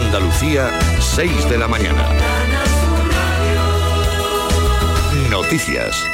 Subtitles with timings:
[0.00, 0.70] Andalucía,
[1.00, 2.08] 6 de la mañana.
[5.28, 6.06] Noticias.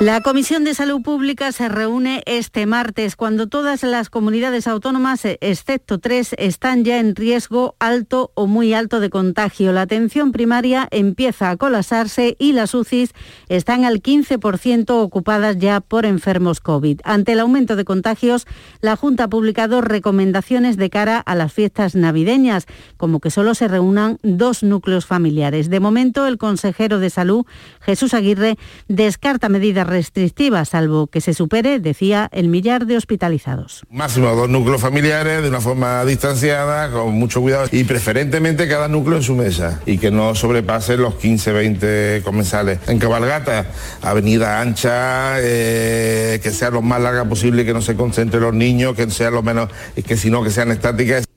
[0.00, 5.98] La Comisión de Salud Pública se reúne este martes cuando todas las comunidades autónomas, excepto
[5.98, 9.74] tres, están ya en riesgo alto o muy alto de contagio.
[9.74, 13.12] La atención primaria empieza a colapsarse y las UCIs
[13.50, 17.02] están al 15% ocupadas ya por enfermos COVID.
[17.04, 18.46] Ante el aumento de contagios,
[18.80, 22.64] la Junta ha publicado recomendaciones de cara a las fiestas navideñas,
[22.96, 25.68] como que solo se reúnan dos núcleos familiares.
[25.68, 27.44] De momento, el consejero de Salud,
[27.82, 28.56] Jesús Aguirre,
[28.88, 33.82] descarta medidas restrictiva, salvo que se supere, decía, el millar de hospitalizados.
[33.90, 39.18] Máximo dos núcleos familiares de una forma distanciada, con mucho cuidado y preferentemente cada núcleo
[39.18, 42.78] en su mesa y que no sobrepase los 15, 20 comensales.
[42.86, 43.66] En cabalgata,
[44.00, 48.94] avenida ancha, eh, que sea lo más larga posible, que no se concentren los niños,
[48.94, 49.68] que sea lo menos,
[50.06, 51.29] que si no, que sean estáticas.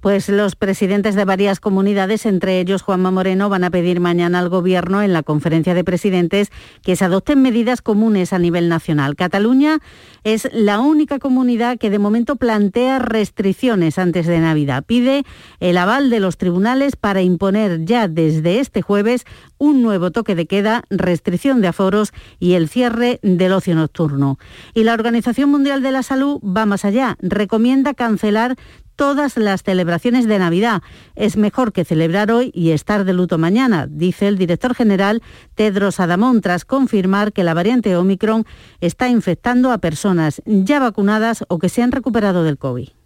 [0.00, 4.48] Pues los presidentes de varias comunidades, entre ellos Juanma Moreno, van a pedir mañana al
[4.48, 6.50] Gobierno en la conferencia de presidentes
[6.82, 9.16] que se adopten medidas comunes a nivel nacional.
[9.16, 9.80] Cataluña
[10.22, 14.84] es la única comunidad que de momento plantea restricciones antes de Navidad.
[14.86, 15.24] Pide
[15.58, 19.24] el aval de los tribunales para imponer ya desde este jueves
[19.58, 24.38] un nuevo toque de queda, restricción de aforos y el cierre del ocio nocturno.
[24.74, 27.16] Y la Organización Mundial de la Salud va más allá.
[27.20, 28.56] Recomienda cancelar
[28.98, 30.82] todas las celebraciones de Navidad.
[31.14, 35.22] Es mejor que celebrar hoy y estar de luto mañana, dice el director general
[35.54, 38.44] Tedros Adamón, tras confirmar que la variante Omicron
[38.80, 42.97] está infectando a personas ya vacunadas o que se han recuperado del COVID.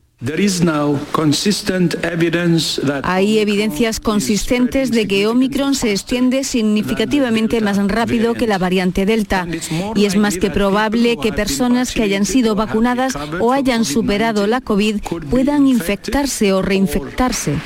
[3.02, 9.48] Hay evidencias consistentes de que Omicron se extiende significativamente más rápido que la variante Delta
[9.96, 14.60] y es más que probable que personas que hayan sido vacunadas o hayan superado la
[14.60, 17.56] COVID puedan infectarse o reinfectarse.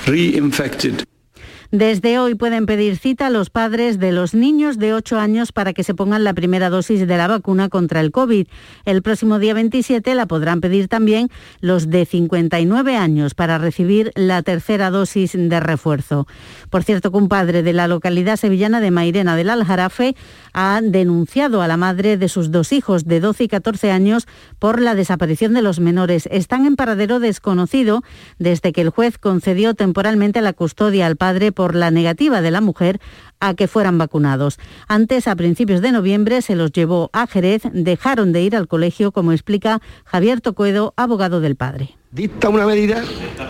[1.72, 5.72] Desde hoy pueden pedir cita a los padres de los niños de 8 años para
[5.72, 8.46] que se pongan la primera dosis de la vacuna contra el COVID.
[8.84, 11.28] El próximo día 27 la podrán pedir también
[11.60, 16.28] los de 59 años para recibir la tercera dosis de refuerzo.
[16.70, 20.14] Por cierto, que un padre de la localidad sevillana de Mairena del Aljarafe
[20.52, 24.28] ha denunciado a la madre de sus dos hijos de 12 y 14 años
[24.58, 26.28] por la desaparición de los menores.
[26.30, 28.02] Están en paradero desconocido
[28.38, 32.60] desde que el juez concedió temporalmente la custodia al padre por la negativa de la
[32.60, 33.00] mujer
[33.40, 34.58] a que fueran vacunados.
[34.86, 39.10] Antes, a principios de noviembre, se los llevó a Jerez, dejaron de ir al colegio,
[39.10, 41.96] como explica Javier Tocuedo, abogado del padre.
[42.12, 43.02] Dicta una medida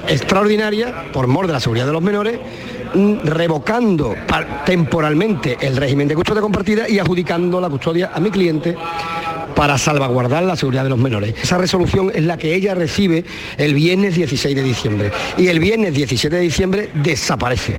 [0.09, 2.41] extraordinaria por mor de la seguridad de los menores
[2.95, 4.15] mm, revocando
[4.65, 8.77] temporalmente el régimen de custodia compartida y adjudicando la custodia a mi cliente
[9.55, 11.35] para salvaguardar la seguridad de los menores.
[11.43, 13.25] Esa resolución es la que ella recibe
[13.57, 17.79] el viernes 16 de diciembre y el viernes 17 de diciembre desaparece.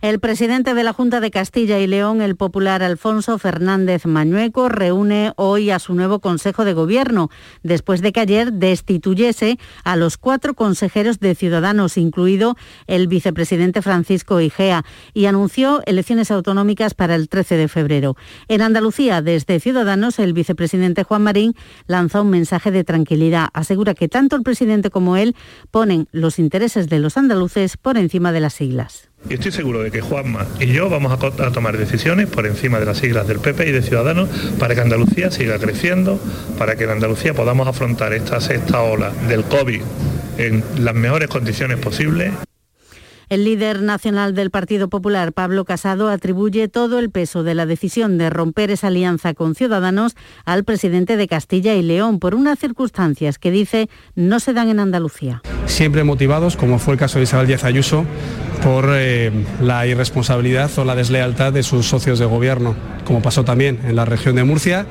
[0.00, 5.32] El presidente de la Junta de Castilla y León, el popular Alfonso Fernández Mañueco, reúne
[5.34, 7.30] hoy a su nuevo Consejo de Gobierno,
[7.64, 12.54] después de que ayer destituyese a los cuatro consejeros de Ciudadanos, incluido
[12.86, 18.16] el vicepresidente Francisco Igea, y anunció elecciones autonómicas para el 13 de febrero.
[18.46, 21.54] En Andalucía, desde Ciudadanos, el vicepresidente Juan Marín
[21.88, 23.48] lanza un mensaje de tranquilidad.
[23.52, 25.34] Asegura que tanto el presidente como él
[25.72, 29.07] ponen los intereses de los andaluces por encima de las siglas.
[29.28, 32.86] Y estoy seguro de que Juanma y yo vamos a, tomar decisiones por encima de
[32.86, 36.18] las siglas del PP y de Ciudadanos para que Andalucía siga creciendo,
[36.58, 39.82] para que en Andalucía podamos afrontar esta sexta ola del COVID
[40.38, 42.32] en las mejores condiciones posibles.
[43.28, 48.16] El líder nacional del Partido Popular, Pablo Casado, atribuye todo el peso de la decisión
[48.16, 50.14] de romper esa alianza con Ciudadanos
[50.46, 54.80] al presidente de Castilla y León por unas circunstancias que dice no se dan en
[54.80, 55.42] Andalucía.
[55.66, 58.06] Siempre motivados, como fue el caso de Isabel Díaz Ayuso,
[58.62, 59.30] por eh,
[59.62, 62.74] la irresponsabilidad o la deslealtad de sus socios de gobierno,
[63.04, 64.86] como pasó también en la región de Murcia.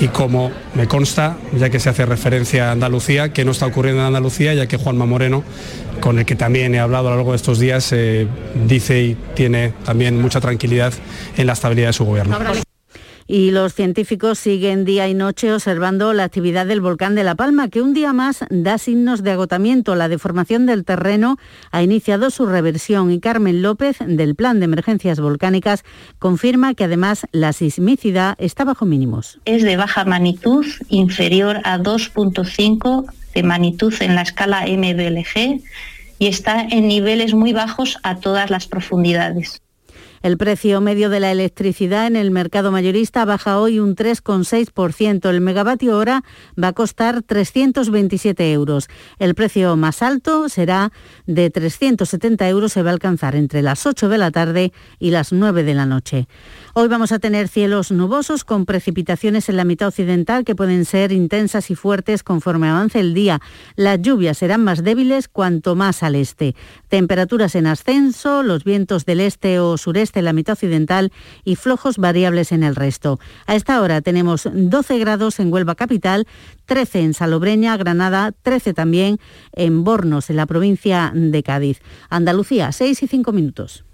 [0.00, 4.00] Y como me consta, ya que se hace referencia a Andalucía, que no está ocurriendo
[4.00, 5.44] en Andalucía, ya que Juanma Moreno,
[6.00, 8.26] con el que también he hablado a lo largo de estos días, eh,
[8.66, 10.92] dice y tiene también mucha tranquilidad
[11.36, 12.38] en la estabilidad de su gobierno
[13.32, 17.68] y los científicos siguen día y noche observando la actividad del volcán de La Palma,
[17.68, 19.94] que un día más da signos de agotamiento.
[19.94, 21.36] La deformación del terreno
[21.70, 25.84] ha iniciado su reversión y Carmen López, del Plan de Emergencias Volcánicas,
[26.18, 29.38] confirma que además la sismicidad está bajo mínimos.
[29.44, 35.62] Es de baja magnitud, inferior a 2.5 de magnitud en la escala MBLG
[36.18, 39.62] y está en niveles muy bajos a todas las profundidades.
[40.22, 45.30] El precio medio de la electricidad en el mercado mayorista baja hoy un 3,6%.
[45.30, 46.24] El megavatio hora
[46.62, 48.88] va a costar 327 euros.
[49.18, 50.92] El precio más alto será
[51.24, 52.72] de 370 euros.
[52.72, 55.86] Se va a alcanzar entre las 8 de la tarde y las 9 de la
[55.86, 56.28] noche.
[56.72, 61.10] Hoy vamos a tener cielos nubosos con precipitaciones en la mitad occidental que pueden ser
[61.10, 63.40] intensas y fuertes conforme avance el día.
[63.74, 66.54] Las lluvias serán más débiles cuanto más al este.
[66.86, 71.10] Temperaturas en ascenso, los vientos del este o sureste en la mitad occidental
[71.42, 73.18] y flojos variables en el resto.
[73.46, 76.28] A esta hora tenemos 12 grados en Huelva capital,
[76.66, 79.18] 13 en Salobreña, Granada, 13 también
[79.54, 81.80] en Bornos, en la provincia de Cádiz.
[82.10, 83.84] Andalucía, 6 y 5 minutos.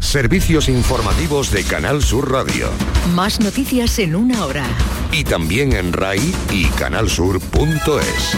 [0.00, 2.68] Servicios informativos de Canal Sur Radio.
[3.14, 4.64] Más noticias en una hora.
[5.12, 8.36] Y también en RAI y canalsur.es.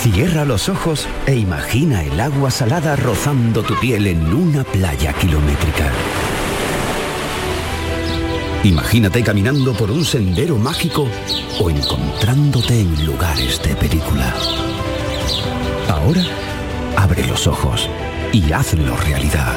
[0.00, 5.92] Cierra los ojos e imagina el agua salada rozando tu piel en una playa kilométrica.
[8.64, 11.08] Imagínate caminando por un sendero mágico
[11.60, 14.34] o encontrándote en lugares de película.
[15.88, 16.22] Ahora
[16.98, 17.88] Abre los ojos
[18.32, 19.54] y hazlo realidad.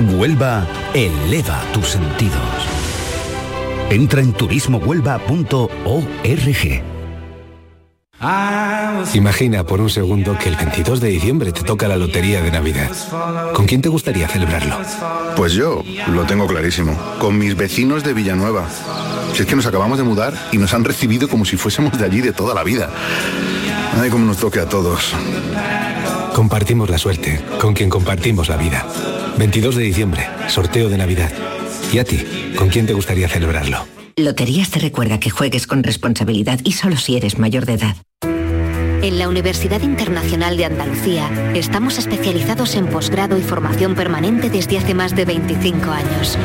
[0.00, 2.34] Huelva eleva tus sentidos.
[3.90, 6.82] Entra en turismohuelva.org.
[9.14, 12.90] Imagina por un segundo que el 22 de diciembre te toca la lotería de Navidad.
[13.52, 14.76] ¿Con quién te gustaría celebrarlo?
[15.36, 18.66] Pues yo lo tengo clarísimo, con mis vecinos de Villanueva.
[19.32, 22.04] Si es que nos acabamos de mudar y nos han recibido como si fuésemos de
[22.04, 22.90] allí de toda la vida.
[23.96, 25.14] Ay, cómo nos toque a todos.
[26.34, 28.84] Compartimos la suerte con quien compartimos la vida.
[29.38, 31.30] 22 de diciembre, sorteo de Navidad.
[31.92, 32.24] ¿Y a ti?
[32.56, 33.86] ¿Con quién te gustaría celebrarlo?
[34.16, 37.96] Loterías te recuerda que juegues con responsabilidad y solo si eres mayor de edad.
[38.22, 44.92] En la Universidad Internacional de Andalucía estamos especializados en posgrado y formación permanente desde hace
[44.92, 46.36] más de 25 años.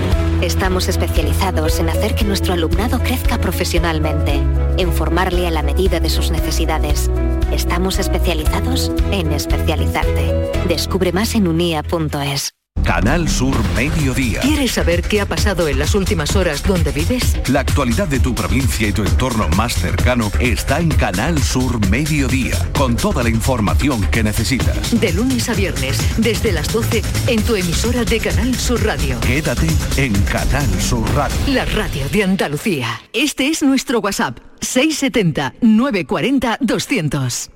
[0.41, 4.39] Estamos especializados en hacer que nuestro alumnado crezca profesionalmente,
[4.77, 7.09] en formarle a la medida de sus necesidades.
[7.51, 10.51] Estamos especializados en especializarte.
[10.67, 12.58] Descubre más en unia.es.
[12.89, 14.39] Canal Sur Mediodía.
[14.39, 17.37] ¿Quieres saber qué ha pasado en las últimas horas donde vives?
[17.47, 22.57] La actualidad de tu provincia y tu entorno más cercano está en Canal Sur Mediodía,
[22.75, 24.99] con toda la información que necesitas.
[24.99, 29.19] De lunes a viernes, desde las 12, en tu emisora de Canal Sur Radio.
[29.19, 31.37] Quédate en Canal Sur Radio.
[31.49, 32.87] La radio de Andalucía.
[33.13, 37.51] Este es nuestro WhatsApp, 670 940 200.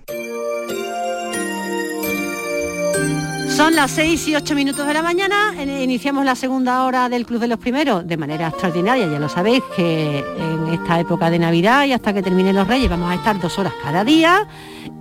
[3.56, 7.40] Son las 6 y 8 minutos de la mañana, iniciamos la segunda hora del Club
[7.40, 11.86] de los Primeros de manera extraordinaria, ya lo sabéis que en esta época de Navidad
[11.86, 14.48] y hasta que terminen los Reyes vamos a estar dos horas cada día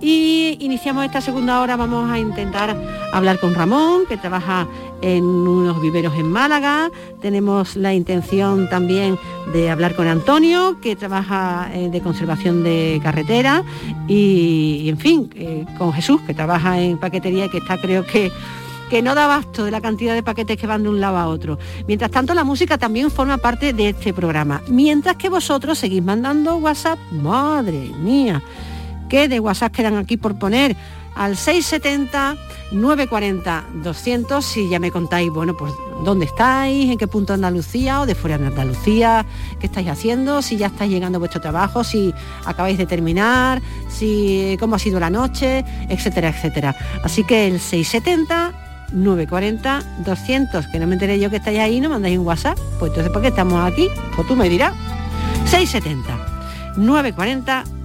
[0.01, 2.75] y iniciamos esta segunda hora, vamos a intentar
[3.13, 4.67] hablar con Ramón, que trabaja
[5.01, 6.89] en unos viveros en Málaga,
[7.21, 9.17] tenemos la intención también
[9.53, 13.63] de hablar con Antonio, que trabaja eh, de conservación de carretera,
[14.07, 18.31] y, en fin, eh, con Jesús, que trabaja en paquetería y que está creo que
[18.89, 21.27] que no da basto de la cantidad de paquetes que van de un lado a
[21.27, 21.57] otro.
[21.87, 24.61] Mientras tanto, la música también forma parte de este programa.
[24.67, 28.43] Mientras que vosotros seguís mandando WhatsApp, madre mía,
[29.13, 30.75] qué de WhatsApp quedan aquí por poner
[31.13, 32.35] al 670
[32.71, 35.71] 940 200 si ya me contáis, bueno, pues
[36.03, 39.23] dónde estáis, en qué punto de Andalucía o de fuera de Andalucía,
[39.59, 42.11] qué estáis haciendo, si ya estáis llegando a vuestro trabajo, si
[42.43, 46.75] acabáis de terminar, si cómo ha sido la noche, etcétera, etcétera.
[47.03, 51.89] Así que el 670 940 200, que no me enteré yo que estáis ahí, no
[51.89, 53.89] mandáis un WhatsApp, pues entonces ¿por qué estamos aquí?
[54.15, 54.73] Pues tú me dirás.
[55.45, 57.82] 670 940 200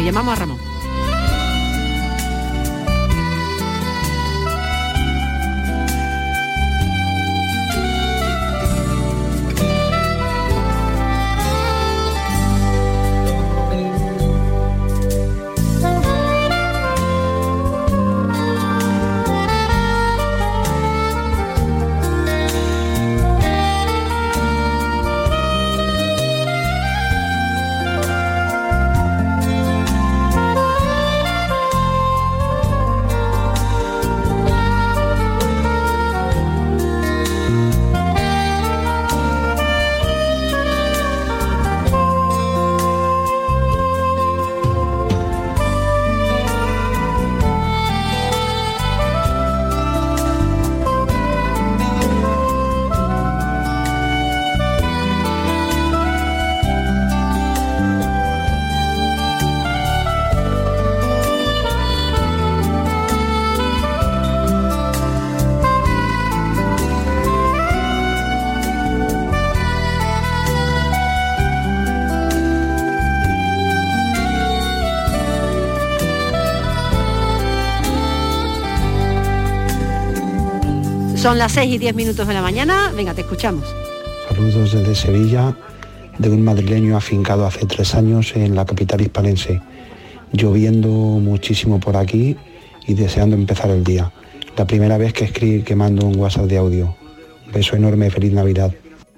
[0.00, 0.73] y llamamos a Ramón.
[81.24, 82.92] Son las 6 y 10 minutos de la mañana.
[82.94, 83.64] Venga, te escuchamos.
[84.28, 85.56] Saludos desde Sevilla,
[86.18, 89.62] de un madrileño afincado hace tres años en la capital hispalense.
[90.32, 92.36] Lloviendo muchísimo por aquí
[92.86, 94.12] y deseando empezar el día.
[94.58, 96.94] La primera vez que escribo, que mando un WhatsApp de audio.
[97.54, 98.74] beso enorme, feliz Navidad.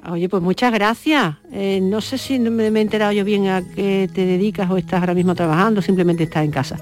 [0.09, 1.35] Oye, pues muchas gracias.
[1.53, 4.77] Eh, no sé si me, me he enterado yo bien a qué te dedicas o
[4.77, 6.79] estás ahora mismo trabajando, simplemente estás en casa.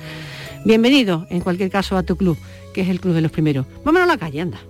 [0.66, 2.36] Bienvenido, en cualquier caso, a tu club,
[2.74, 3.64] que es el Club de los Primeros.
[3.86, 4.60] Vámonos a la calle, anda.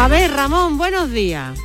[0.00, 1.58] A ver, Ramón, buenos días.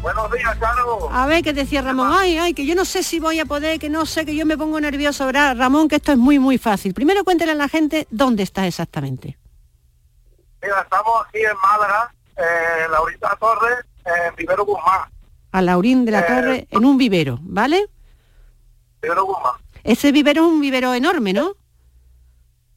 [0.00, 1.10] Buenos días, Charo.
[1.10, 2.12] A ver, ¿qué decía Ramón?
[2.12, 4.46] Ay, ay, que yo no sé si voy a poder, que no sé, que yo
[4.46, 5.26] me pongo nervioso.
[5.26, 5.56] ¿verdad?
[5.56, 6.94] Ramón, que esto es muy, muy fácil.
[6.94, 9.36] Primero cuéntale a la gente dónde estás exactamente.
[10.62, 15.10] Mira, estamos aquí en Málaga, en Laurita Torre, en Vivero Guzmán.
[15.50, 17.86] A Laurín de la Eh, Torre, en un vivero, ¿vale?
[19.02, 19.54] Vivero Guzmán.
[19.82, 21.54] Ese vivero es un vivero enorme, ¿no?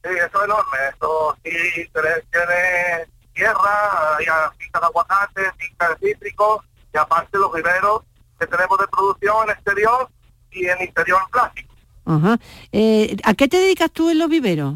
[0.02, 0.78] Sí, eso es enorme.
[0.90, 1.50] Esto sí
[1.92, 4.26] tiene tierra, hay
[4.58, 8.02] finca de aguacate, finca de cítricos, y aparte los viveros
[8.38, 10.08] que tenemos de producción en exterior
[10.50, 11.74] y en interior plástico.
[12.06, 12.38] Ajá.
[12.72, 14.74] Eh, ¿A qué te dedicas tú en los viveros?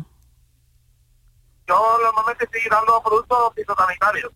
[1.67, 4.31] Yo normalmente estoy dando productos fitosanitarios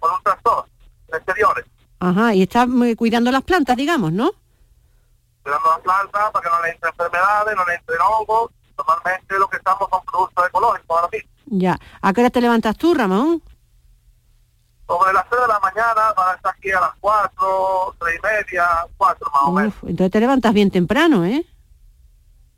[0.00, 0.66] un tractor
[1.12, 1.64] exteriores.
[2.00, 4.30] Ajá, y estás cuidando las plantas, digamos, ¿no?
[5.42, 8.50] cuidando las plantas para que no le entren enfermedades, no le entren hongos.
[8.76, 11.30] Normalmente lo que estamos son productos ecológicos ahora mismo.
[11.46, 11.78] Ya.
[12.02, 13.42] ¿A qué hora te levantas tú, Ramón?
[14.86, 18.26] Sobre las 3 de la mañana van a estar aquí a las 4, 3 y
[18.26, 19.74] media, 4 más o menos.
[19.74, 21.44] Uf, entonces te levantas bien temprano, ¿eh?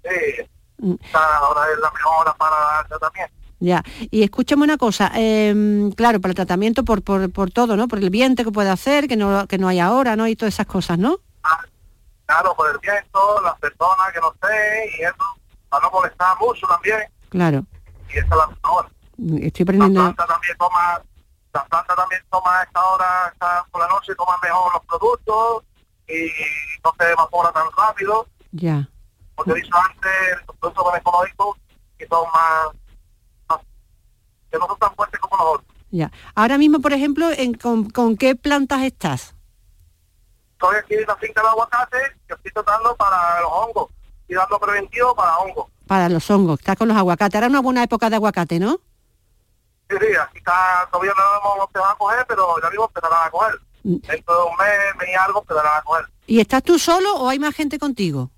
[0.02, 3.34] Sí, Mm, esta hora es la mejor hora para el tratamiento.
[3.60, 3.82] Ya.
[4.10, 7.88] Y escúchame una cosa, em, claro, para el tratamiento por, por, por todo, ¿no?
[7.88, 10.28] Por el viento que puede hacer, que no, que no hay ahora, ¿no?
[10.28, 11.18] Y todas esas cosas, ¿no?
[12.26, 15.16] Claro, por el viento, las personas que no sé, y eso,
[15.68, 17.64] para no molestar mucho también, Claro.
[18.08, 18.90] Y esa es la mejor.
[19.16, 20.00] Mm, Estoy La aprendiendo...
[20.00, 21.02] planta también toma,
[21.52, 25.64] la planta también toma esta hora, esta, por la noche toma mejor los productos
[26.08, 26.30] y
[26.84, 28.26] no se evapora tan rápido.
[28.52, 28.88] Ya.
[29.44, 31.56] Te he dicho antes, los productos ecológicos
[31.98, 32.68] y son más,
[33.48, 33.60] más-
[34.50, 35.76] que no son tan fuertes como los otros.
[35.90, 36.10] Ya.
[36.34, 39.34] Ahora mismo, por ejemplo, en, con, ¿con qué plantas estás?
[40.52, 43.90] Estoy aquí en la finca de aguacate que estoy tratando para los hongos
[44.26, 45.66] y dando preventivo para hongos.
[45.88, 47.34] Para los hongos, estás con los aguacates.
[47.36, 48.78] Ahora una buena época de aguacate, ¿no?
[49.88, 53.30] Sí, sí, aquí está, todavía no hemos empezado a coger, pero ya mismo empezarán a
[53.30, 53.58] coger.
[53.82, 56.04] Dentro de un mes, mes y algo empezarán a coger.
[56.26, 58.30] ¿Y estás tú solo o hay más gente contigo?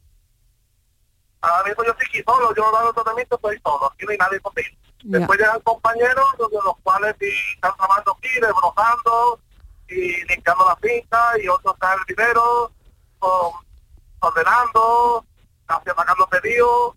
[1.41, 4.69] Ahora mismo yo estoy solo, yo dando tratamiento estoy solo, aquí no hay nadie conmigo.
[5.03, 5.19] Ya.
[5.19, 7.17] Después llegan compañeros, los cuales
[7.55, 9.41] están trabajando aquí, desbrozando
[9.89, 12.33] y limpiando la finca, y otros están en el
[13.19, 13.53] con-
[14.21, 15.25] ordenando,
[15.67, 16.95] hacia sacando pedidos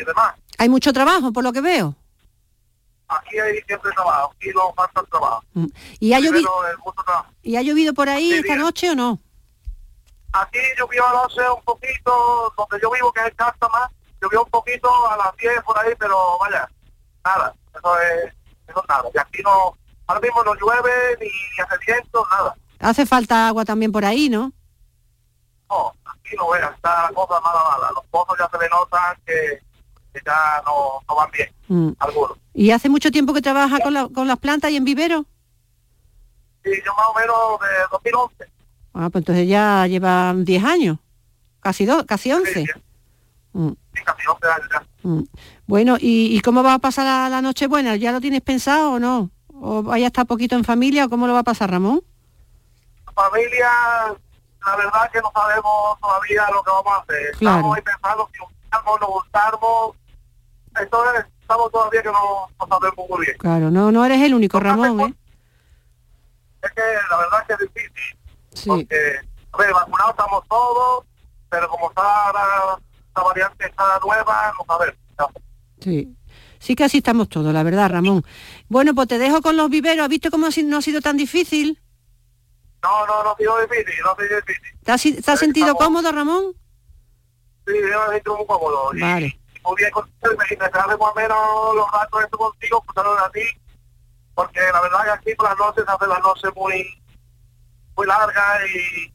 [0.00, 0.34] y demás.
[0.58, 1.94] Hay mucho trabajo, por lo que veo.
[3.08, 5.44] Aquí hay siempre trabajo, aquí no falta el trabajo.
[5.54, 5.66] Mm.
[6.00, 6.50] ¿Y ha, llovido.
[7.42, 8.58] ¿Y ha llovido por ahí Sí, esta bien.
[8.58, 9.20] noche o no?
[10.32, 13.90] Aquí llovió anoche un poquito, donde yo vivo, que es el Cártama,
[14.20, 16.68] llovió un poquito a las 10 por ahí, pero vaya,
[17.24, 18.34] nada, eso es,
[18.66, 19.08] eso es nada.
[19.14, 19.76] Y aquí no,
[20.08, 22.56] ahora mismo no llueve ni, ni hace viento, nada.
[22.80, 24.52] Hace falta agua también por ahí, ¿no?
[25.70, 27.90] No, aquí no veas, está la cosa mala, mala.
[27.94, 29.62] Los pozos ya se le notan que,
[30.16, 31.92] que ya no, no van bien, Mm.
[31.98, 32.38] algunos.
[32.54, 35.24] ¿Y hace mucho tiempo que trabaja con, la- con las plantas y en vivero?
[36.64, 38.44] Y yo más o menos de 2011,
[38.94, 40.98] Ah, pues entonces ya llevan 10 años,
[41.60, 42.64] casi dos, casi 11.
[43.52, 44.86] Mm, sí, casi 11 años ya.
[45.02, 45.22] mm.
[45.66, 47.96] Bueno, ¿y, y cómo va a pasar la, la noche buena?
[47.96, 49.30] ¿Ya lo tienes pensado o no?
[49.48, 52.02] ¿O vaya a estar poquito en familia o cómo lo va a pasar, Ramón?
[53.14, 53.68] familia,
[54.66, 57.30] la verdad que no sabemos todavía lo que vamos a hacer.
[57.38, 57.56] Claro.
[57.56, 59.06] Estamos ahí pensando si gustamos, no
[60.80, 61.06] gustamos.
[61.06, 63.38] Entonces, estamos todavía que no, no sabemos muy bien.
[63.38, 65.14] Claro, no, no eres el único, Ramón, ¿eh?
[66.62, 68.18] Es que la verdad que es difícil.
[68.52, 68.68] Sí.
[68.68, 68.96] Porque,
[69.52, 71.04] a ver, vacunados estamos todos,
[71.48, 72.02] pero como está
[72.32, 72.80] la,
[73.14, 74.96] la variante está nueva, no sabemos.
[75.80, 76.16] Sí.
[76.58, 78.24] Sí que así estamos todos, la verdad, Ramón.
[78.68, 80.02] Bueno, pues te dejo con los viveros.
[80.02, 81.80] ¿Has visto cómo no ha sido tan difícil?
[82.82, 84.78] No, no, no ha sido difícil, no ha sido difícil.
[84.82, 86.54] ¿Te has, te has sentido cómodo, Ramón?
[87.66, 88.90] Sí, yo me siento muy cómodo.
[88.98, 89.38] Vale.
[89.66, 93.44] Muy bien contigo y me menos los ratos estos contigo, escuchándolos a ti,
[94.34, 97.02] porque la verdad que aquí por las noches se hacen las noches muy
[97.96, 99.12] muy largas y,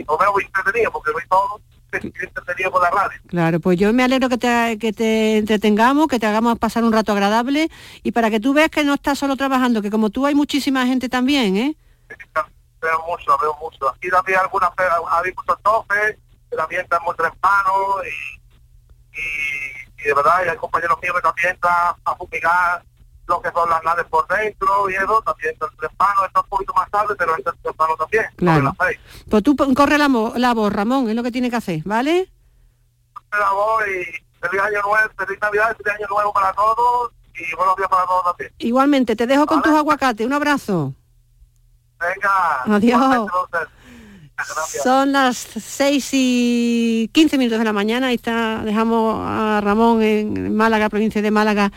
[0.00, 1.60] y lo veo muy entretenido, porque voy todo
[1.92, 3.20] entretenido por la radio.
[3.28, 6.92] Claro, pues yo me alegro que te, que te entretengamos, que te hagamos pasar un
[6.92, 7.70] rato agradable
[8.02, 10.86] y para que tú veas que no estás solo trabajando, que como tú hay muchísima
[10.86, 11.76] gente también, ¿eh?
[12.82, 13.88] Veo mucho, veo mucho.
[13.88, 16.18] Aquí también algunas hay muchos topes,
[16.54, 17.72] también están muy temprano
[18.04, 22.84] y, y, y de verdad y hay compañeros míos que también están a fumigar
[23.26, 26.74] lo que son las naves por dentro y eso, también el trepano está un poquito
[26.74, 28.26] más tarde, pero el trepano también.
[28.36, 28.76] Claro.
[29.30, 32.30] Pues tú corre la, la voz, Ramón, es lo que tiene que hacer, ¿vale?
[33.32, 34.04] La voz y
[34.40, 38.24] feliz año nuevo, feliz Navidad, feliz año nuevo para todos y buenos días para todos
[38.24, 38.52] también.
[38.58, 40.94] Igualmente, te dejo con tus aguacates, un abrazo.
[41.98, 42.76] Venga.
[42.76, 43.30] Adiós.
[44.82, 50.54] Son las 6 y 15 minutos de la mañana, ahí está, dejamos a Ramón en
[50.54, 51.72] Málaga, provincia de Málaga,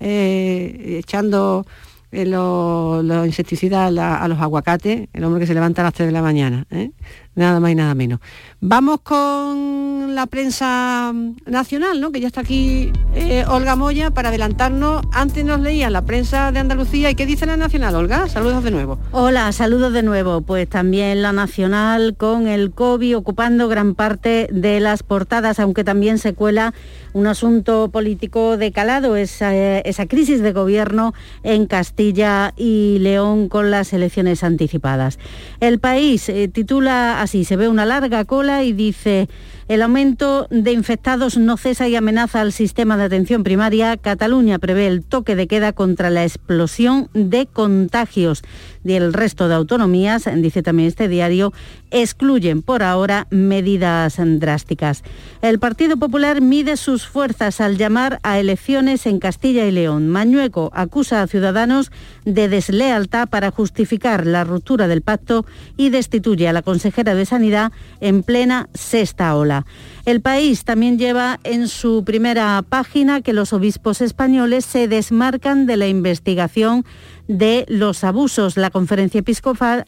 [0.00, 1.66] eh, echando
[2.10, 6.12] eh, los, insecticidas a, los aguacates, el hombre que se levanta a las 3 de
[6.12, 6.90] la mañana, ¿eh?
[7.38, 8.20] Nada más y nada menos.
[8.60, 11.12] Vamos con la prensa
[11.46, 12.10] nacional, ¿no?
[12.10, 15.02] que ya está aquí eh, Olga Moya para adelantarnos.
[15.12, 17.10] Antes nos leía la prensa de Andalucía.
[17.10, 18.28] ¿Y qué dice la nacional, Olga?
[18.28, 18.98] Saludos de nuevo.
[19.12, 20.40] Hola, saludos de nuevo.
[20.40, 26.18] Pues también la nacional con el COVID ocupando gran parte de las portadas, aunque también
[26.18, 26.74] se cuela
[27.12, 33.70] un asunto político de calado, esa, esa crisis de gobierno en Castilla y León con
[33.70, 35.18] las elecciones anticipadas.
[35.60, 39.28] El país eh, titula así, se ve una larga cola y dice...
[39.68, 43.98] El aumento de infectados no cesa y amenaza al sistema de atención primaria.
[43.98, 48.42] Cataluña prevé el toque de queda contra la explosión de contagios.
[48.88, 51.52] Y el resto de autonomías, dice también este diario,
[51.90, 55.02] excluyen por ahora medidas drásticas.
[55.42, 60.08] El Partido Popular mide sus fuerzas al llamar a elecciones en Castilla y León.
[60.08, 61.92] Mañueco acusa a Ciudadanos
[62.24, 65.44] de deslealtad para justificar la ruptura del pacto
[65.76, 69.66] y destituye a la consejera de Sanidad en plena sexta ola.
[70.06, 75.76] El país también lleva en su primera página que los obispos españoles se desmarcan de
[75.76, 76.86] la investigación
[77.28, 78.56] de los abusos.
[78.56, 79.84] La conferencia episcopal,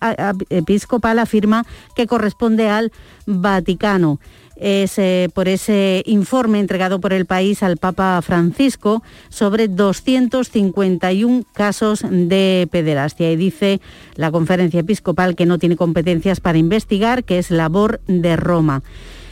[0.50, 1.66] episcopal afirma
[1.96, 2.92] que corresponde al
[3.26, 4.20] Vaticano.
[4.56, 12.04] Es eh, por ese informe entregado por el país al Papa Francisco sobre 251 casos
[12.08, 13.32] de pederastia.
[13.32, 13.80] Y dice
[14.16, 18.82] la conferencia episcopal que no tiene competencias para investigar, que es labor de Roma.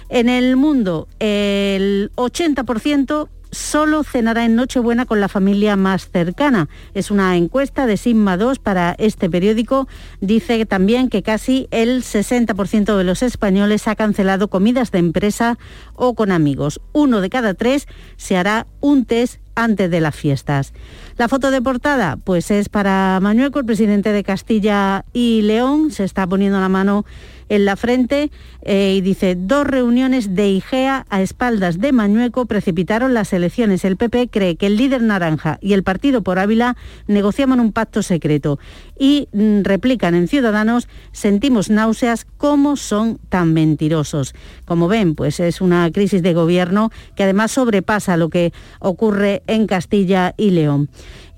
[0.09, 6.69] En el mundo, el 80% solo cenará en Nochebuena con la familia más cercana.
[6.95, 9.89] Es una encuesta de Sigma 2 para este periódico.
[10.21, 15.59] Dice también que casi el 60% de los españoles ha cancelado comidas de empresa
[15.95, 16.81] o con amigos.
[16.93, 20.73] Uno de cada tres se hará un test antes de las fiestas.
[21.17, 25.91] La foto de portada, pues es para Mañueco, el presidente de Castilla y León.
[25.91, 27.05] Se está poniendo la mano
[27.49, 28.31] en la frente
[28.63, 33.85] eh, y dice, dos reuniones de IGEA a espaldas de Mañueco precipitaron las elecciones.
[33.85, 38.03] El PP cree que el líder naranja y el Partido por Ávila negociaban un pacto
[38.03, 38.59] secreto
[38.99, 44.35] y mm, replican en Ciudadanos, sentimos náuseas, ¿cómo son tan mentirosos?
[44.65, 49.67] Como ven, pues es una crisis de gobierno que además sobrepasa lo que ocurre en
[49.67, 50.89] Castilla y León.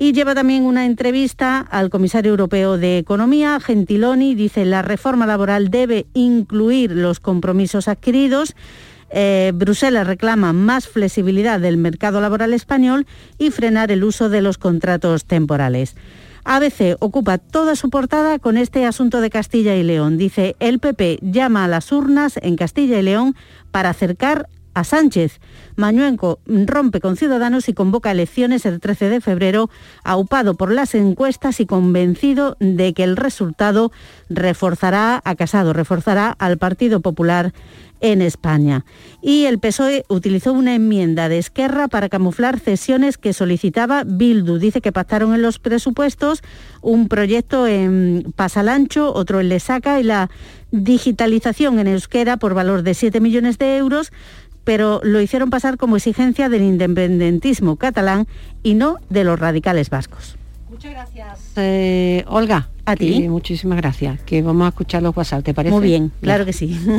[0.02, 5.68] Y lleva también una entrevista al comisario europeo de Economía, Gentiloni, dice la reforma laboral
[5.68, 8.56] debe incluir los compromisos adquiridos.
[9.10, 14.56] Eh, Bruselas reclama más flexibilidad del mercado laboral español y frenar el uso de los
[14.56, 15.96] contratos temporales.
[16.44, 20.16] ABC ocupa toda su portada con este asunto de Castilla y León.
[20.16, 23.36] Dice, el PP llama a las urnas en Castilla y León
[23.70, 25.40] para acercar a Sánchez.
[25.76, 29.70] Mañuenco rompe con Ciudadanos y convoca elecciones el 13 de febrero,
[30.04, 33.92] aupado por las encuestas y convencido de que el resultado
[34.28, 37.52] reforzará a Casado, reforzará al Partido Popular
[38.00, 38.84] en España.
[39.22, 44.58] Y el PSOE utilizó una enmienda de Esquerra para camuflar cesiones que solicitaba Bildu.
[44.58, 46.42] Dice que pactaron en los presupuestos
[46.80, 50.30] un proyecto en Pasalancho, otro en Lesaca y la
[50.70, 54.12] digitalización en euskera por valor de 7 millones de euros
[54.64, 58.26] pero lo hicieron pasar como exigencia del independentismo catalán
[58.62, 60.36] y no de los radicales vascos.
[60.68, 62.68] Muchas gracias, eh, Olga.
[62.86, 63.28] A ti.
[63.28, 64.20] muchísimas gracias.
[64.22, 65.74] Que vamos a escuchar los WhatsApp, ¿te parece?
[65.74, 66.78] Muy bien, claro que sí.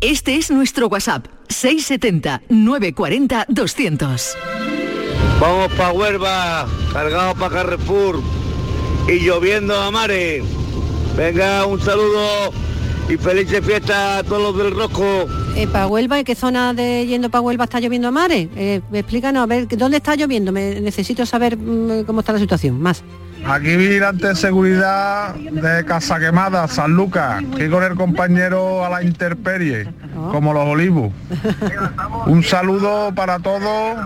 [0.00, 4.34] Este es nuestro WhatsApp, 670-940-200.
[5.38, 8.22] Vamos para Huelva, cargado para Carrefour
[9.06, 10.42] y lloviendo a mares.
[11.16, 12.52] Venga, un saludo
[13.08, 15.26] y felices fiestas a todos los del Rosco.
[15.56, 16.18] Eh, ¿Para Huelva?
[16.20, 18.48] ¿En qué zona de yendo para Huelva está lloviendo a mares?
[18.56, 20.52] Eh, explícanos, a ver, ¿dónde está lloviendo?
[20.52, 23.02] Me, necesito saber mm, cómo está la situación, más.
[23.46, 29.02] Aquí vigilante de seguridad de Casa Quemada, San Lucas, que con el compañero a la
[29.02, 30.30] intemperie, oh.
[30.30, 31.10] como los olivos.
[32.26, 33.96] Un saludo para todos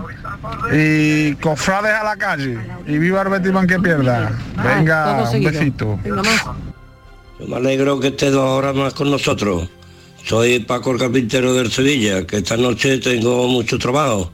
[0.71, 2.57] y cofrades a la calle.
[2.87, 4.31] Y viva el Betimán que pierda.
[4.57, 5.99] Ah, Venga, un besito.
[7.47, 9.67] Me alegro que esté dos horas más con nosotros.
[10.25, 14.31] Soy Paco el carpintero del Sevilla, que esta noche tengo mucho trabajo.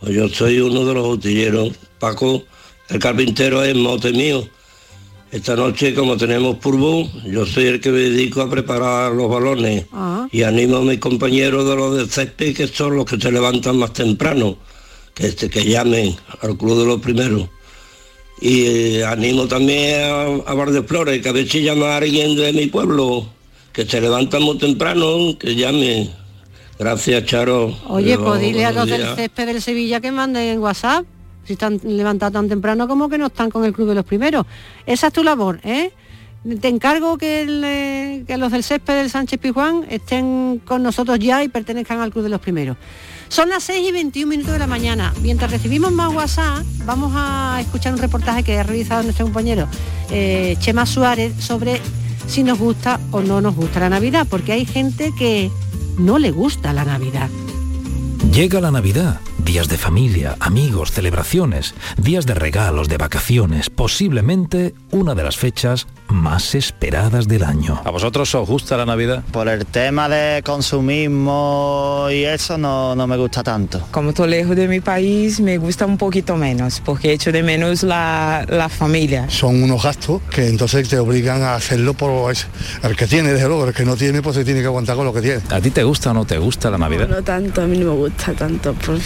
[0.00, 1.70] Pues yo soy uno de los utilleros.
[1.98, 2.42] Paco,
[2.90, 4.46] el carpintero es mote mío.
[5.32, 9.86] Esta noche, como tenemos purbo, yo soy el que me dedico a preparar los balones
[9.92, 10.28] Ah.
[10.30, 13.78] y animo a mis compañeros de los de césped, que son los que se levantan
[13.78, 14.58] más temprano,
[15.14, 17.48] que, que llamen al club de los primeros.
[18.40, 21.96] Y eh, animo también a, a Bar de Flores, que a ver si llama a
[21.98, 23.26] alguien de mi pueblo,
[23.72, 26.10] que se levanta muy temprano, que llame.
[26.78, 27.74] Gracias, Charo.
[27.88, 31.04] Oye, pues dile a los del césped del Sevilla que manden en WhatsApp.
[31.44, 34.46] Si están levantados tan temprano como que no están con el club de los primeros.
[34.86, 35.92] Esa es tu labor, ¿eh?
[36.60, 41.48] Te encargo eh, que los del césped del Sánchez Pizjuán estén con nosotros ya y
[41.48, 42.76] pertenezcan al club de los primeros.
[43.28, 45.14] Son las 6 y 21 minutos de la mañana.
[45.22, 49.68] Mientras recibimos más WhatsApp, vamos a escuchar un reportaje que ha realizado nuestro compañero
[50.10, 51.80] eh, Chema Suárez sobre
[52.26, 55.50] si nos gusta o no nos gusta la Navidad, porque hay gente que
[55.96, 57.30] no le gusta la Navidad.
[58.32, 65.14] Llega la Navidad, días de familia, amigos, celebraciones, días de regalos, de vacaciones, posiblemente una
[65.14, 67.80] de las fechas más esperadas del año.
[67.84, 69.22] ¿A vosotros os gusta la Navidad?
[69.32, 73.86] Por el tema de consumismo y eso no, no me gusta tanto.
[73.90, 77.82] Como estoy lejos de mi país, me gusta un poquito menos, porque echo de menos
[77.82, 79.28] la, la familia.
[79.28, 82.34] Son unos gastos que entonces te obligan a hacerlo por
[82.82, 85.04] el que tiene, desde luego, el que no tiene pues se tiene que aguantar con
[85.04, 85.42] lo que tiene.
[85.50, 87.08] ¿A ti te gusta o no te gusta la Navidad?
[87.08, 88.74] No tanto, a mí no me gusta tanto.
[88.74, 89.02] pues,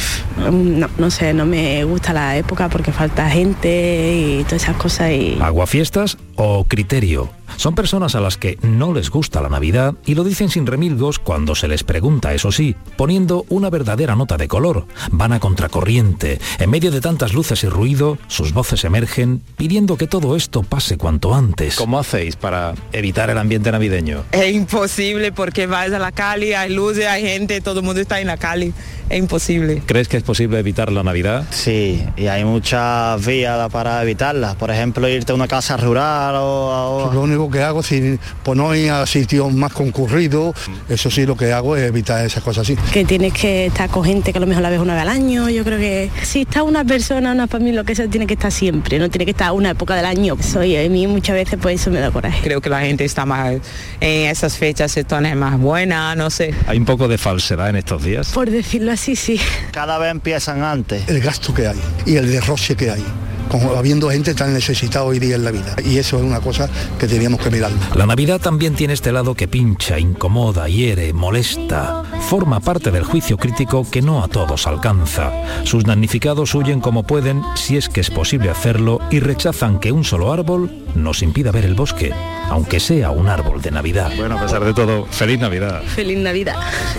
[0.50, 5.11] no, no sé, no me gusta la época porque falta gente y todas esas cosas
[5.11, 5.38] y...
[5.40, 7.38] Aguafiestas o criterio.
[7.56, 11.18] Son personas a las que no les gusta la Navidad y lo dicen sin remilgos
[11.18, 14.87] cuando se les pregunta, eso sí, poniendo una verdadera nota de color.
[15.11, 16.40] Van a contracorriente.
[16.58, 20.96] En medio de tantas luces y ruido, sus voces emergen pidiendo que todo esto pase
[20.96, 21.76] cuanto antes.
[21.76, 24.24] ¿Cómo hacéis para evitar el ambiente navideño?
[24.32, 28.20] Es imposible porque vas a la calle, hay luces, hay gente, todo el mundo está
[28.20, 28.72] en la calle.
[29.08, 29.82] Es imposible.
[29.87, 31.46] ¿Crees que es posible evitar la Navidad?
[31.50, 34.54] Sí, y hay muchas vías para evitarlas.
[34.56, 37.11] Por ejemplo, irte a una casa rural o...
[37.12, 40.55] Lo único que hago, si pues no ir a sitios más concurridos,
[40.88, 42.77] eso sí lo que hago es evitar esas cosas así.
[42.92, 45.09] Que tienes que estar con gente que a lo mejor la ves una vez al
[45.09, 45.48] año.
[45.48, 48.53] Yo creo que si está una persona, una familia, lo que sea, tiene que estar
[48.53, 50.37] siempre, no tiene que estar una época del año.
[50.40, 52.40] Soy a mí muchas veces pues eso me da coraje.
[52.42, 53.55] Creo que la gente está más,
[54.01, 56.55] en esas fechas se pone más buena, no sé.
[56.66, 58.31] Hay un poco de falsedad en estos días.
[58.33, 59.40] Por decirlo así, sí.
[59.70, 61.09] Cada vez empiezan antes.
[61.09, 63.05] El gasto que hay y el derroche que hay,
[63.48, 65.76] como habiendo gente tan necesitada hoy día en la vida.
[65.84, 67.70] Y eso es una cosa que teníamos que mirar.
[67.94, 72.04] La Navidad también tiene este lado que pincha, incomoda, hiere, molesta.
[72.20, 75.33] Forma parte del juicio crítico que no a todos alcanza.
[75.64, 80.04] Sus damnificados huyen como pueden, si es que es posible hacerlo, y rechazan que un
[80.04, 82.12] solo árbol nos impida ver el bosque,
[82.50, 84.11] aunque sea un árbol de Navidad.
[84.16, 85.83] Bueno, a pesar de todo, feliz Navidad.
[85.83, 86.57] Feliz Navidad.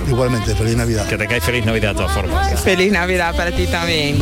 [0.08, 1.08] Igualmente, feliz Navidad.
[1.08, 2.60] Que tengáis feliz Navidad de todas formas.
[2.62, 4.17] Feliz Navidad para ti también.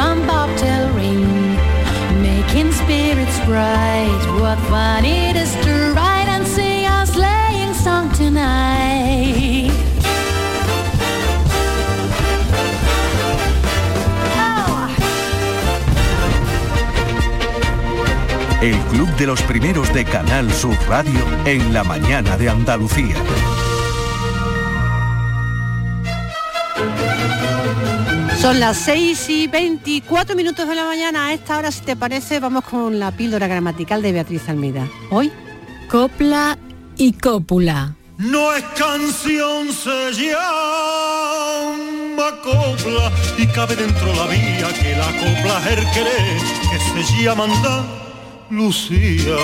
[0.00, 1.26] On bobtail ring,
[2.22, 4.22] making spirits bright.
[4.40, 9.72] What fun it is to ride and sing our sleighing song tonight.
[18.62, 23.16] El Club de los Primeros de Canal Sur Radio en la mañana de Andalucía.
[28.40, 31.26] Son las 6 y 24 minutos de la mañana.
[31.26, 34.88] A esta hora, si te parece, vamos con la píldora gramatical de Beatriz Almeida.
[35.10, 35.32] Hoy,
[35.90, 36.56] copla
[36.96, 37.96] y cópula.
[38.16, 40.38] No es canción, se llama
[42.42, 47.46] copla y cabe dentro la vía que la copla es el querer que se llama
[48.50, 49.36] Lucía.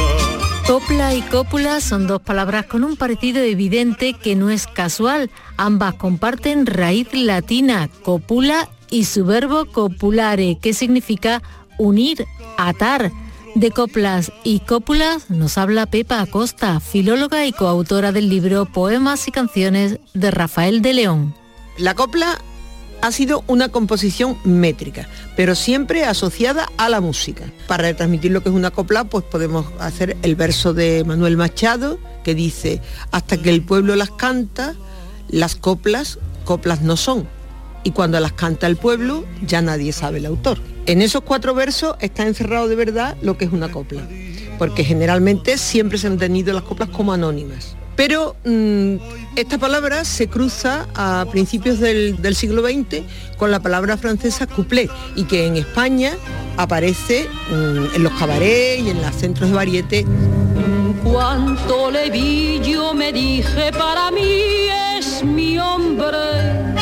[0.66, 5.30] Copla y cópula son dos palabras con un parecido evidente que no es casual.
[5.56, 11.42] Ambas comparten raíz latina, copula, y su verbo copulare, que significa
[11.78, 12.26] unir,
[12.56, 13.10] atar.
[13.56, 19.32] De coplas y cópulas nos habla Pepa Acosta, filóloga y coautora del libro Poemas y
[19.32, 21.34] canciones de Rafael de León.
[21.76, 22.38] La copla
[23.02, 27.46] ha sido una composición métrica, pero siempre asociada a la música.
[27.66, 31.98] Para retransmitir lo que es una copla, pues podemos hacer el verso de Manuel Machado,
[32.22, 32.80] que dice,
[33.10, 34.76] hasta que el pueblo las canta,
[35.28, 37.26] las coplas, coplas no son.
[37.84, 40.58] Y cuando las canta el pueblo, ya nadie sabe el autor.
[40.86, 44.02] En esos cuatro versos está encerrado de verdad lo que es una copla,
[44.58, 47.76] porque generalmente siempre se han tenido las coplas como anónimas.
[47.96, 48.96] Pero mm,
[49.36, 53.02] esta palabra se cruza a principios del, siglo XX
[53.36, 56.12] con la palabra francesa couplé y que en España
[56.56, 60.06] aparece mm, en los cabarets y en los centros de variete.
[61.04, 64.68] Cuanto le vi yo me dije para mí
[64.98, 66.73] es mi hombre.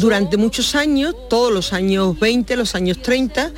[0.00, 3.50] Durante muchos años, todos los años 20, los años 30,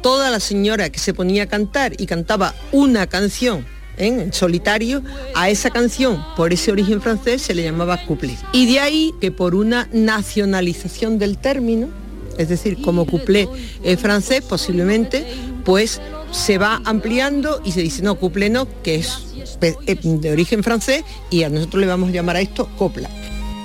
[0.00, 4.06] toda la señora que se ponía a cantar y cantaba una canción ¿eh?
[4.06, 5.02] en solitario,
[5.34, 8.36] a esa canción, por ese origen francés, se le llamaba couplé.
[8.52, 11.88] Y de ahí que por una nacionalización del término,
[12.36, 13.48] es decir, como couplé
[13.82, 15.26] en francés, posiblemente,
[15.64, 19.18] pues se va ampliando y se dice, no, couplé no, que es
[19.60, 23.10] eh, de origen francés y a nosotros le vamos a llamar a esto copla.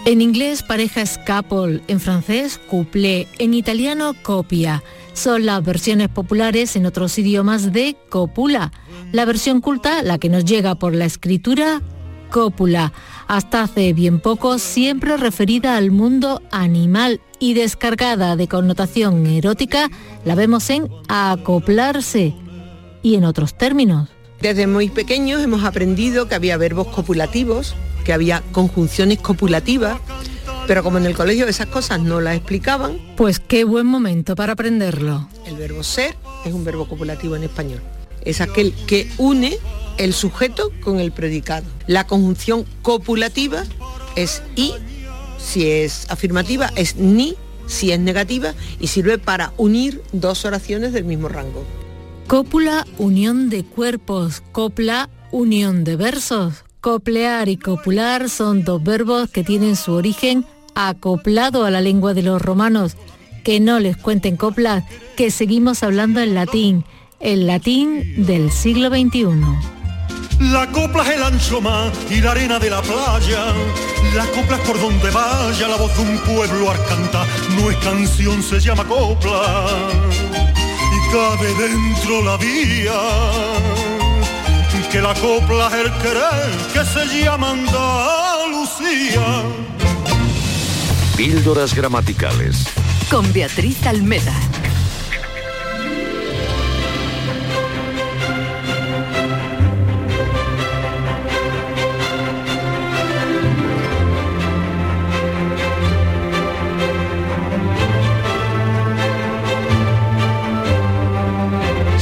[0.05, 4.83] En inglés pareja es couple, en francés couplé, en italiano copia.
[5.13, 8.73] Son las versiones populares en otros idiomas de copula.
[9.13, 11.81] La versión culta, la que nos llega por la escritura,
[12.31, 12.91] cópula.
[13.27, 19.89] Hasta hace bien poco siempre referida al mundo animal y descargada de connotación erótica,
[20.25, 22.33] la vemos en acoplarse
[23.01, 24.09] y en otros términos.
[24.41, 29.97] Desde muy pequeños hemos aprendido que había verbos copulativos, que había conjunciones copulativas,
[30.67, 32.99] pero como en el colegio esas cosas no las explicaban.
[33.17, 35.27] Pues qué buen momento para aprenderlo.
[35.45, 37.81] El verbo ser es un verbo copulativo en español.
[38.23, 39.57] Es aquel que une
[39.97, 41.65] el sujeto con el predicado.
[41.87, 43.63] La conjunción copulativa
[44.15, 44.73] es y,
[45.37, 47.35] si es afirmativa es ni,
[47.67, 51.65] si es negativa y sirve para unir dos oraciones del mismo rango.
[52.27, 54.41] Cópula, unión de cuerpos.
[54.51, 56.62] Copla, unión de versos.
[56.83, 62.23] Coplear y copular son dos verbos que tienen su origen acoplado a la lengua de
[62.23, 62.97] los romanos.
[63.45, 64.83] Que no les cuenten coplas,
[65.15, 66.83] que seguimos hablando en latín,
[67.21, 69.27] el latín del siglo XXI.
[70.51, 73.45] La copla es el ancho mar y la arena de la playa.
[74.13, 77.25] La copla es por donde vaya la voz de un pueblo al cantar.
[77.55, 79.77] No es canción, se llama copla.
[80.91, 83.72] Y cabe dentro la vía.
[84.93, 89.25] Que la copla es el querer que se llama Andalucía.
[91.17, 92.67] Píldoras gramaticales.
[93.09, 94.35] Con Beatriz Almeda.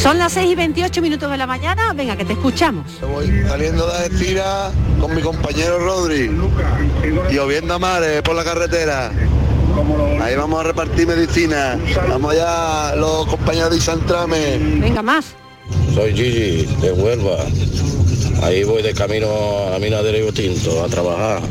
[0.01, 1.93] Son las 6 y 28 minutos de la mañana.
[1.93, 2.87] Venga, que te escuchamos.
[3.01, 6.31] Voy saliendo de estira con mi compañero Rodri,
[7.31, 9.11] lloviendo a mares por la carretera.
[10.19, 11.77] Ahí vamos a repartir medicina.
[12.09, 14.57] Vamos allá los compañeros de Isantrame.
[14.79, 15.35] Venga, más.
[15.93, 17.45] Soy Gigi, de Huelva.
[18.41, 19.27] Ahí voy de camino
[19.67, 21.43] a la mina de Río Tinto a trabajar.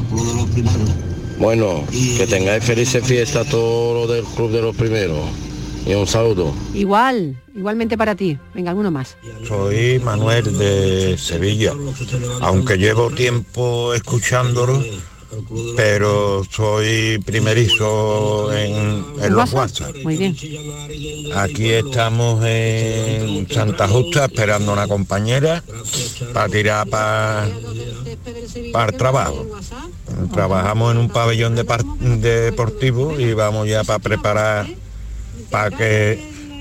[1.38, 1.84] Bueno,
[2.16, 5.49] que tengáis felices fiestas todos los del Club de los Primeros.
[5.86, 6.54] Y un saludo.
[6.74, 8.38] Igual, igualmente para ti.
[8.54, 9.16] Venga, alguno más.
[9.46, 11.72] Soy Manuel de Sevilla,
[12.40, 14.82] aunque llevo tiempo escuchándolo,
[15.76, 19.96] pero soy primerizo en, en los WhatsApp.
[20.02, 20.36] Muy bien.
[21.34, 25.62] Aquí estamos en Santa Justa esperando a una compañera
[26.34, 27.48] para tirar para
[28.88, 29.46] el trabajo.
[30.32, 34.66] Trabajamos en un pabellón de par- deportivo y vamos ya para preparar
[35.50, 36.18] para que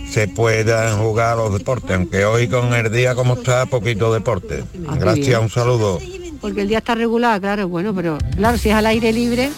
[0.10, 4.64] se puedan jugar los deportes, aunque hoy con el día como está, poquito deporte.
[4.88, 6.00] Ah, Gracias, un saludo.
[6.42, 9.50] Porque el día está regular, claro, bueno, pero claro, si es al aire libre,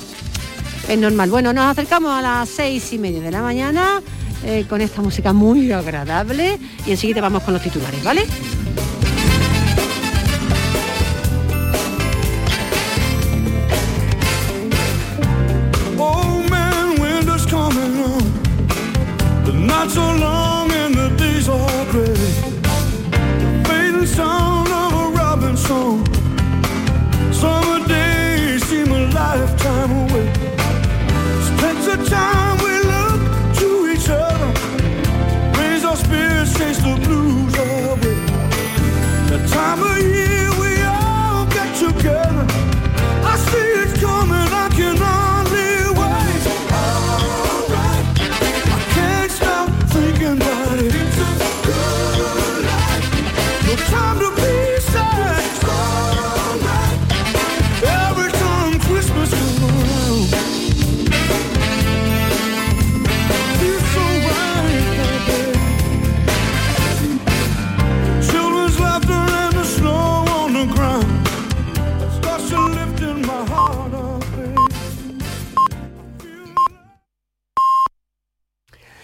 [0.90, 1.30] es normal.
[1.30, 4.02] Bueno, nos acercamos a las seis y media de la mañana
[4.44, 8.26] eh, con esta música muy agradable y enseguida vamos con los titulares, ¿vale?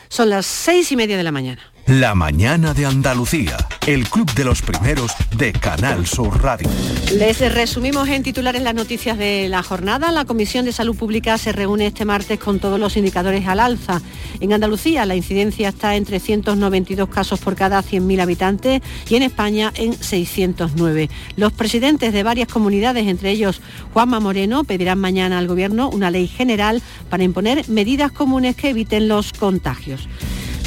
[0.10, 1.62] Son las seis y media de la mañana.
[1.88, 6.70] La mañana de Andalucía, el club de los primeros de Canal Sur Radio.
[7.14, 10.12] Les resumimos en titulares las noticias de la jornada.
[10.12, 14.02] La Comisión de Salud Pública se reúne este martes con todos los indicadores al alza.
[14.42, 19.72] En Andalucía la incidencia está en 392 casos por cada 100.000 habitantes y en España
[19.76, 21.10] en 609.
[21.38, 23.62] Los presidentes de varias comunidades, entre ellos
[23.94, 29.08] Juanma Moreno, pedirán mañana al Gobierno una ley general para imponer medidas comunes que eviten
[29.08, 30.10] los contagios.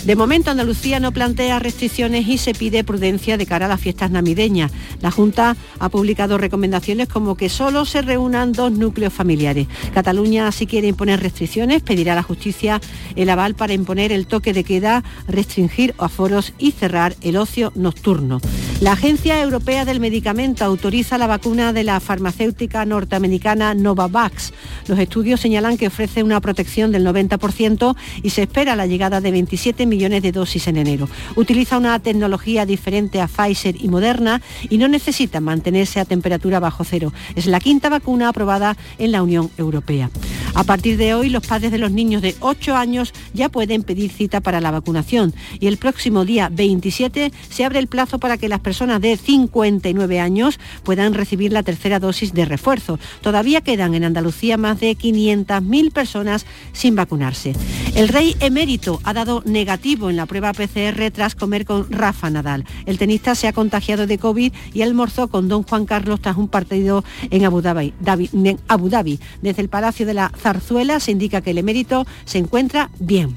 [0.05, 4.11] De momento Andalucía no plantea restricciones y se pide prudencia de cara a las fiestas
[4.11, 4.73] navideñas.
[5.03, 9.69] La Junta ha publicado recomendaciones como que solo se reúnan dos núcleos familiares.
[9.93, 12.81] Cataluña si quiere imponer restricciones, pedirá a la justicia
[13.15, 18.41] el aval para imponer el toque de queda, restringir aforos y cerrar el ocio nocturno.
[18.81, 24.55] La Agencia Europea del Medicamento autoriza la vacuna de la farmacéutica norteamericana Novavax.
[24.89, 29.31] Los estudios señalan que ofrece una protección del 90% y se espera la llegada de
[29.31, 31.07] 27 millones de dosis en enero.
[31.37, 36.85] Utiliza una tecnología diferente a Pfizer y Moderna y no necesita mantenerse a temperatura bajo
[36.85, 37.13] cero.
[37.37, 40.09] Es la quinta vacuna aprobada en la Unión Europea.
[40.55, 44.11] A partir de hoy, los padres de los niños de 8 años ya pueden pedir
[44.11, 48.49] cita para la vacunación y el próximo día 27 se abre el plazo para que
[48.49, 52.99] las personas de 59 años puedan recibir la tercera dosis de refuerzo.
[53.21, 57.55] Todavía quedan en Andalucía más de 500.000 personas sin vacunarse.
[57.95, 62.67] El rey emérito ha dado negativo en la prueba PCR tras comer con Rafa Nadal.
[62.85, 66.49] El tenista se ha contagiado de COVID y almorzó con don Juan Carlos tras un
[66.49, 67.95] partido en Abu Dhabi.
[68.05, 69.19] en Abu Dhabi.
[69.41, 73.35] Desde el Palacio de la Zarzuela se indica que el emérito se encuentra bien.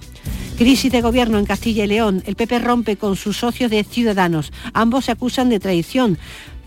[0.58, 2.22] Crisis de gobierno en Castilla y León.
[2.26, 4.52] El PP rompe con sus socios de Ciudadanos.
[4.74, 6.18] Ambos se acusan de traición.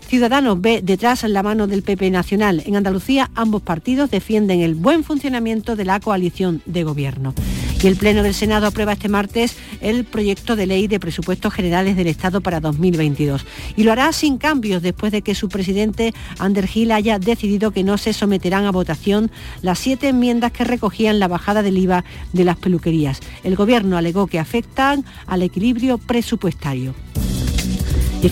[0.07, 2.63] Ciudadanos ve detrás la mano del PP nacional.
[2.65, 7.35] En Andalucía ambos partidos defienden el buen funcionamiento de la coalición de gobierno.
[7.81, 11.95] Y el Pleno del Senado aprueba este martes el proyecto de ley de presupuestos generales
[11.95, 13.45] del Estado para 2022.
[13.75, 17.83] Y lo hará sin cambios después de que su presidente, Ander Gil, haya decidido que
[17.83, 19.29] no se someterán a votación
[19.61, 23.19] las siete enmiendas que recogían la bajada del IVA de las peluquerías.
[23.43, 26.95] El Gobierno alegó que afectan al equilibrio presupuestario.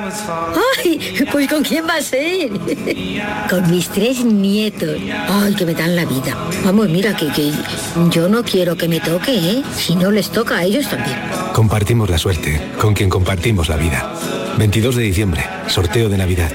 [0.85, 1.27] ¡Ay!
[1.33, 2.51] Pues ¿con quién va a ser?
[3.49, 4.99] Con mis tres nietos.
[5.29, 6.37] ¡Ay, que me dan la vida!
[6.65, 7.53] Vamos, mira, que, que
[8.11, 9.63] yo no quiero que me toque, ¿eh?
[9.75, 11.17] Si no les toca a ellos también.
[11.55, 14.13] Compartimos la suerte, con quien compartimos la vida.
[14.59, 16.53] 22 de diciembre, sorteo de Navidad.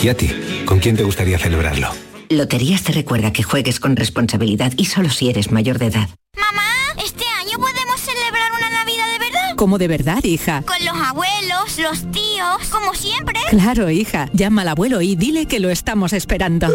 [0.00, 0.30] ¿Y a ti?
[0.64, 2.07] ¿Con quién te gustaría celebrarlo?
[2.30, 6.08] Loterías te recuerda que juegues con responsabilidad y solo si eres mayor de edad.
[6.36, 6.62] Mamá,
[7.02, 9.54] ¿este año podemos celebrar una Navidad de verdad?
[9.56, 10.62] ¿Cómo de verdad, hija?
[10.62, 13.38] Con los abuelos, los tíos, como siempre.
[13.48, 14.28] Claro, hija.
[14.34, 16.68] Llama al abuelo y dile que lo estamos esperando.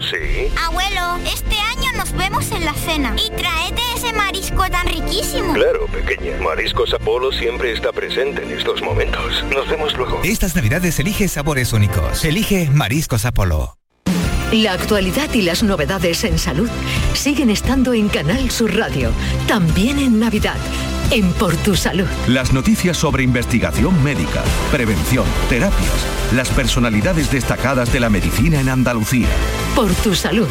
[0.00, 0.48] Sí.
[0.66, 5.52] Abuelo, este año nos vemos en la cena y tráete ese marisco tan riquísimo.
[5.52, 6.38] Claro, pequeña.
[6.40, 9.44] Mariscos Apolo siempre está presente en estos momentos.
[9.54, 10.20] Nos vemos luego.
[10.24, 12.24] Estas navidades elige sabores únicos.
[12.24, 13.77] Elige Mariscos Apolo.
[14.52, 16.70] La actualidad y las novedades en salud
[17.12, 19.12] siguen estando en Canal Sur Radio,
[19.46, 20.56] también en Navidad,
[21.10, 22.06] en Por Tu Salud.
[22.26, 29.28] Las noticias sobre investigación médica, prevención, terapias, las personalidades destacadas de la medicina en Andalucía.
[29.76, 30.48] Por Tu Salud,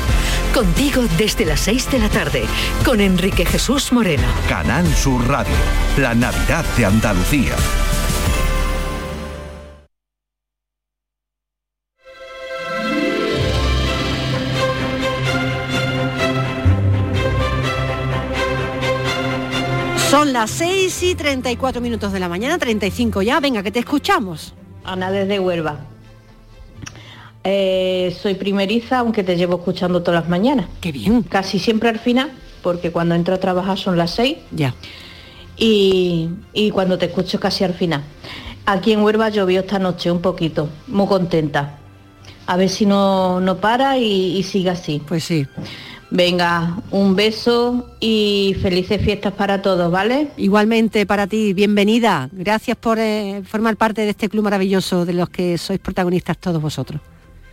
[0.53, 2.43] contigo desde las 6 de la tarde,
[2.85, 4.27] con Enrique Jesús Moreno.
[4.47, 5.55] Canal Sur Radio,
[5.97, 7.55] la Navidad de Andalucía.
[20.09, 23.41] Son las 6 y 34 minutos de la mañana, 35 ya.
[23.41, 24.53] Venga, que te escuchamos.
[24.85, 25.79] Ana desde Huelva.
[27.43, 30.67] Eh, soy primeriza, aunque te llevo escuchando todas las mañanas.
[30.79, 31.23] Qué bien.
[31.23, 32.31] Casi siempre al final,
[32.63, 34.37] porque cuando entro a trabajar son las 6.
[34.51, 34.73] Ya.
[35.57, 38.01] Y, y cuando te escucho casi al final.
[38.65, 41.79] Aquí en Huelva llovió esta noche un poquito, muy contenta.
[42.45, 45.01] A ver si no, no para y, y sigue así.
[45.05, 45.45] Pues sí.
[46.09, 50.29] Venga, un beso y felices fiestas para todos, ¿vale?
[50.37, 52.29] Igualmente para ti, bienvenida.
[52.31, 56.61] Gracias por eh, formar parte de este club maravilloso de los que sois protagonistas todos
[56.61, 57.01] vosotros.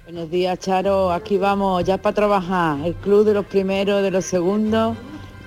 [0.04, 1.10] Buenos días, Charo.
[1.10, 2.78] Aquí vamos ya para trabajar.
[2.84, 4.96] El club de los primeros, de los segundos.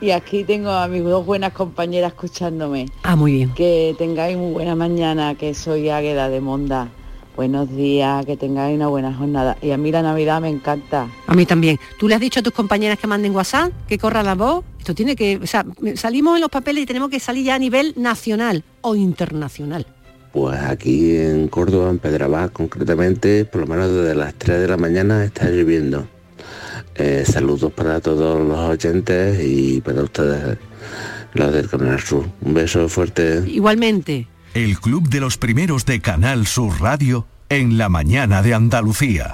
[0.01, 2.87] Y aquí tengo a mis dos buenas compañeras escuchándome.
[3.03, 3.53] Ah, muy bien.
[3.53, 6.89] Que tengáis muy buena mañana, que soy Águeda de Monda.
[7.37, 9.57] Buenos días, que tengáis una buena jornada.
[9.61, 11.07] Y a mí la Navidad me encanta.
[11.27, 11.79] A mí también.
[11.99, 14.65] ¿Tú le has dicho a tus compañeras que manden WhatsApp, que corra la voz?
[14.79, 15.37] Esto tiene que...
[15.37, 15.63] O sea,
[15.93, 19.85] salimos en los papeles y tenemos que salir ya a nivel nacional o internacional.
[20.33, 24.77] Pues aquí en Córdoba, en Pedrabá concretamente, por lo menos desde las 3 de la
[24.77, 26.07] mañana está lloviendo.
[26.95, 30.57] Eh, saludos para todos los oyentes y para ustedes,
[31.33, 32.25] los del Canal Sur.
[32.41, 33.43] Un beso fuerte.
[33.45, 34.27] Igualmente.
[34.57, 39.31] El club de los primeros de Canal Sur Radio en la mañana de Andalucía.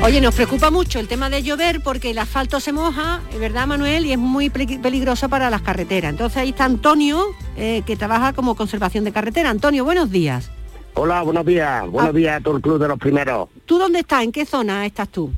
[0.00, 3.66] Oye, nos preocupa mucho el tema de llover porque el asfalto se moja, es verdad
[3.66, 6.12] Manuel, y es muy peli- peligroso para las carreteras.
[6.12, 7.20] Entonces ahí está Antonio,
[7.56, 9.50] eh, que trabaja como conservación de carretera.
[9.50, 10.52] Antonio, buenos días.
[10.94, 11.90] Hola, buenos días.
[11.90, 13.48] Buenos días a todo el club de los primeros.
[13.66, 14.22] ¿Tú dónde estás?
[14.22, 15.32] ¿En qué zona estás tú?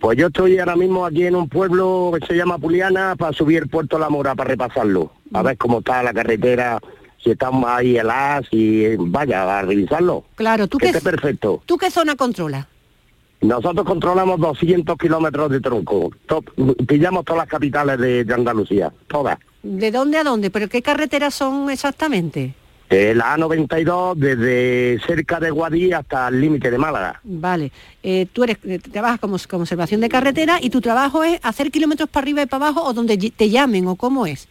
[0.00, 3.64] Pues yo estoy ahora mismo aquí en un pueblo que se llama Puliana para subir
[3.64, 5.12] el puerto La Mora para repasarlo.
[5.34, 6.78] A ver cómo está la carretera,
[7.22, 10.24] si estamos ahí heladas y vaya, a revisarlo.
[10.36, 11.62] Claro, ¿tú Que qué, esté perfecto.
[11.66, 12.66] ¿tú qué zona controlas?
[13.42, 16.10] Nosotros controlamos 200 kilómetros de tronco.
[16.26, 16.42] To-
[16.86, 19.38] pillamos todas las capitales de, de Andalucía, todas.
[19.62, 20.50] ¿De dónde a dónde?
[20.50, 22.54] ¿Pero qué carreteras son exactamente?
[22.90, 27.20] Eh, la A92 desde cerca de Guadí hasta el límite de Málaga.
[27.22, 27.70] Vale,
[28.02, 32.08] eh, tú eres, eh, trabajas como conservación de carretera y tu trabajo es hacer kilómetros
[32.10, 34.48] para arriba y para abajo o donde te llamen o cómo es.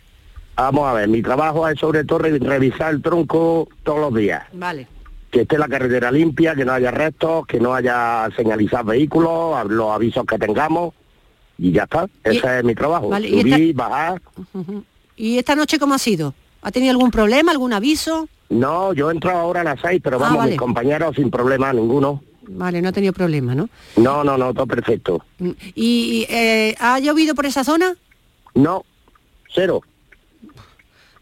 [0.61, 4.43] Vamos a ver, mi trabajo es sobre todo re- revisar el tronco todos los días.
[4.51, 4.87] Vale.
[5.31, 9.89] Que esté la carretera limpia, que no haya restos, que no haya señalizar vehículos, los
[9.91, 10.93] avisos que tengamos
[11.57, 12.07] y ya está.
[12.25, 13.07] Ese es mi trabajo.
[13.07, 14.21] Vale, y Subir, esta- bajar.
[15.15, 16.33] ¿Y esta noche cómo ha sido?
[16.61, 18.27] ¿Ha tenido algún problema, algún aviso?
[18.49, 20.51] No, yo he entrado ahora a las seis, pero Ah, vamos, vale.
[20.51, 22.21] mis compañeros sin problema ninguno.
[22.49, 23.69] Vale, no ha tenido problema, ¿no?
[23.95, 25.23] No, no, no, todo perfecto.
[25.37, 27.95] Mm, ¿Y, y, eh, ha llovido por esa zona?
[28.55, 28.83] No,
[29.53, 29.81] cero.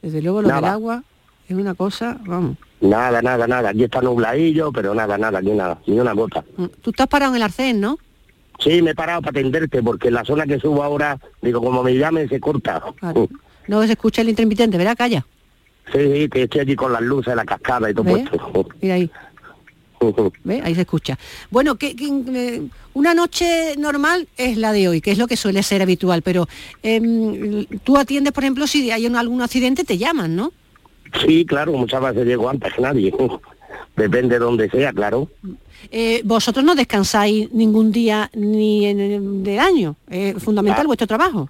[0.08, 1.04] Desde luego lo del agua
[1.50, 2.56] es una cosa, vamos.
[2.80, 3.72] Nada, nada, nada.
[3.72, 6.46] Aquí está nubladillo, pero nada, nada, ni nada, ni una gota.
[6.56, 7.98] Mm, Tú estás parado en el arcén, ¿no?
[8.58, 11.84] Sí, me he parado para atenderte, porque en la zona que subo ahora, digo, como
[11.84, 12.82] me llamen, se corta.
[13.00, 13.28] Claro.
[13.68, 14.96] No se escucha el intermitente, ¿verdad?
[14.98, 15.26] Calla.
[15.92, 18.66] Sí, sí, que estoy allí con las luces, la cascada y todo puesto.
[18.82, 19.12] Mira ahí.
[20.44, 20.62] ¿Ve?
[20.64, 21.18] Ahí se escucha.
[21.50, 22.62] Bueno, que, que, eh,
[22.94, 26.48] una noche normal es la de hoy, que es lo que suele ser habitual, pero
[26.84, 30.52] em, tú atiendes, por ejemplo, si hay algún accidente, te llaman, ¿no?
[31.26, 33.14] Sí, claro, muchas veces llego antes que nadie.
[33.96, 35.30] Depende de donde sea, claro.
[35.92, 39.96] Eh, vosotros no descansáis ningún día ni en, del año.
[40.10, 40.88] Es fundamental Ah.
[40.88, 41.50] vuestro trabajo.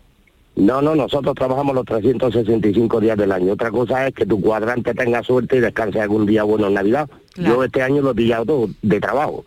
[0.58, 3.53] No, no, nosotros trabajamos los 365 días del año.
[3.53, 7.08] Otra cosa es que tu cuadrante tenga suerte y descanse algún día bueno en Navidad.
[7.34, 7.55] Claro.
[7.58, 9.45] Yo este año lo he pillado todo de trabajo.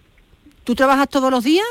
[0.62, 1.66] ¿Tú trabajas todos los días?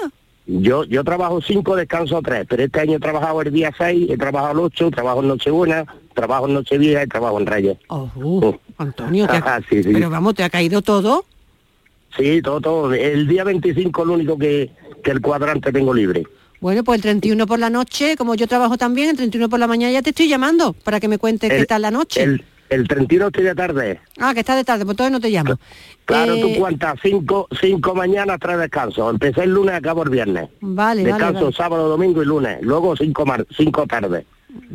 [0.46, 4.18] Yo yo trabajo cinco, descanso tres, pero este año he trabajado el día 6, he
[4.18, 5.86] trabajado el 8, trabajo en Nochebuena,
[6.16, 7.78] trabajo en Nochevieja y trabajo en Reyes.
[7.88, 9.92] Oh, uh, Antonio, te ha- Ajá, sí, sí.
[9.94, 11.24] pero vamos, te ha caído todo.
[12.18, 12.94] Sí, todo, todo.
[12.94, 14.72] El día 25 es lo único que,
[15.04, 16.26] que el cuadrante tengo libre.
[16.62, 19.68] Bueno, pues el 31 por la noche, como yo trabajo también, el 31 por la
[19.68, 22.22] mañana ya te estoy llamando para que me cuentes qué El- tal la noche.
[22.24, 24.00] El, el 31 estoy de tarde.
[24.20, 25.58] Ah, que está de tarde, pues entonces no te llamo.
[26.06, 29.10] Claro, Eh, tú cuentas cinco, cinco mañanas, tres descansos.
[29.12, 30.50] Empecé el lunes, acabo el viernes.
[30.60, 31.56] Vale, vale, Descanso vale.
[31.56, 32.58] sábado, domingo y lunes.
[32.62, 34.26] Luego cinco, mar- cinco tardes.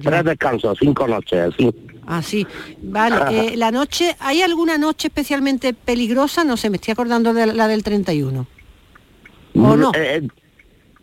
[0.03, 1.74] Tres descansos, cinco noches, así.
[2.07, 2.47] Ah, sí.
[2.82, 3.16] Vale,
[3.53, 6.45] eh, la noche, ¿hay alguna noche especialmente peligrosa?
[6.45, 8.47] No sé, me estoy acordando de la del 31.
[9.57, 9.91] ¿O no?
[9.95, 10.28] Eh, eh,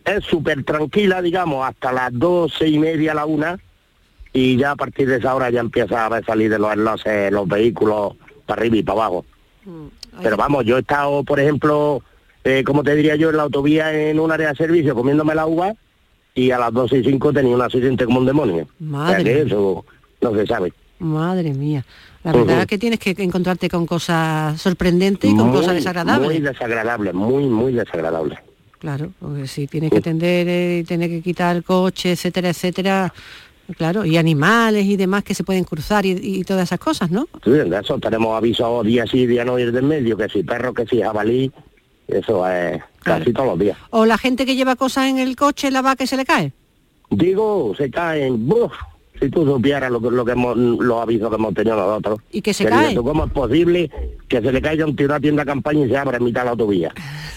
[0.04, 3.58] es súper tranquila, digamos, hasta las doce y media, la una,
[4.32, 7.30] y ya a partir de esa hora ya empieza a ver salir de los enlaces
[7.32, 8.14] los vehículos
[8.46, 9.24] para arriba y para abajo.
[10.22, 12.02] Pero vamos, yo he estado, por ejemplo,
[12.44, 15.46] eh, como te diría yo, en la autovía en un área de servicio comiéndome la
[15.46, 15.72] uva
[16.34, 18.66] y a las 12 y 5 tenía un accidente como un demonio.
[18.78, 19.42] Madre O sea que mía.
[19.44, 19.84] eso
[20.20, 20.72] no se sabe.
[20.98, 21.84] Madre mía.
[22.24, 26.28] La verdad es que tienes que encontrarte con cosas sorprendentes y con Muy, cosas desagradables.
[26.28, 28.38] Muy desagradable, muy, muy desagradable.
[28.82, 33.14] Claro, porque si tienes que atender eh, y tener que quitar el coche, etcétera, etcétera,
[33.76, 37.28] claro, y animales y demás que se pueden cruzar y, y todas esas cosas, ¿no?
[37.44, 40.74] Sí, de eso tenemos avisos día sí, día no ir del medio, que si perro,
[40.74, 41.52] que si jabalí,
[42.08, 43.78] eso es casi todos los días.
[43.90, 46.52] O la gente que lleva cosas en el coche, la va que se le cae.
[47.08, 48.72] Digo, se caen, ¡buf!
[49.22, 52.20] Si tú supieras lo, que- lo que hemos, los avisos que hemos tenido nosotros.
[52.32, 52.94] Y que se cae.
[52.94, 53.90] ¿Cómo es posible
[54.28, 56.40] que se le caiga un tío a tienda de campaña y se abra en mitad
[56.40, 56.92] de la autovía?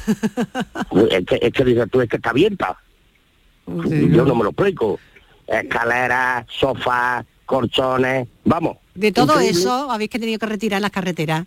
[1.11, 2.77] es, que, es que dices tú, es que está abierta.
[3.67, 4.99] Yo no me lo explico.
[5.47, 8.77] Escaleras, sofás, colchones, vamos.
[8.95, 9.59] De todo increíble.
[9.59, 11.45] eso habéis que tenido que retirar las carreteras.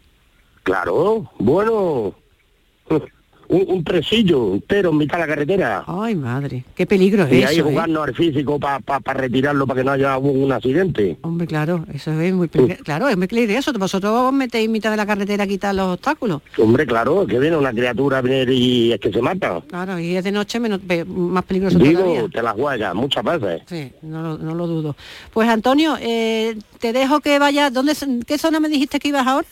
[0.62, 2.14] Claro, bueno.
[3.49, 5.84] Un, un tresillo entero en mitad de la carretera.
[5.86, 7.70] Ay, madre, qué peligro es y ahí eso, ¿eh?
[7.70, 8.80] jugarnos al físico para
[9.14, 11.16] retirarlo para que no haya un, un accidente.
[11.22, 12.84] Hombre, claro, eso es muy peligroso.
[12.84, 13.72] Claro, es muy peligroso.
[13.72, 16.42] Vosotros os metéis en mitad de la carretera a quitar los obstáculos.
[16.59, 19.62] Hombre, claro, que viene una criatura a venir y es que se mata.
[19.66, 22.28] Claro, y es de noche menos, más peligroso todavía.
[22.30, 23.62] Te la juegas muchas veces.
[23.66, 24.96] Sí, no lo, no lo dudo.
[25.32, 27.72] Pues Antonio, eh, te dejo que vayas.
[27.72, 27.94] ¿Dónde,
[28.26, 29.46] ¿Qué zona me dijiste que ibas ahora?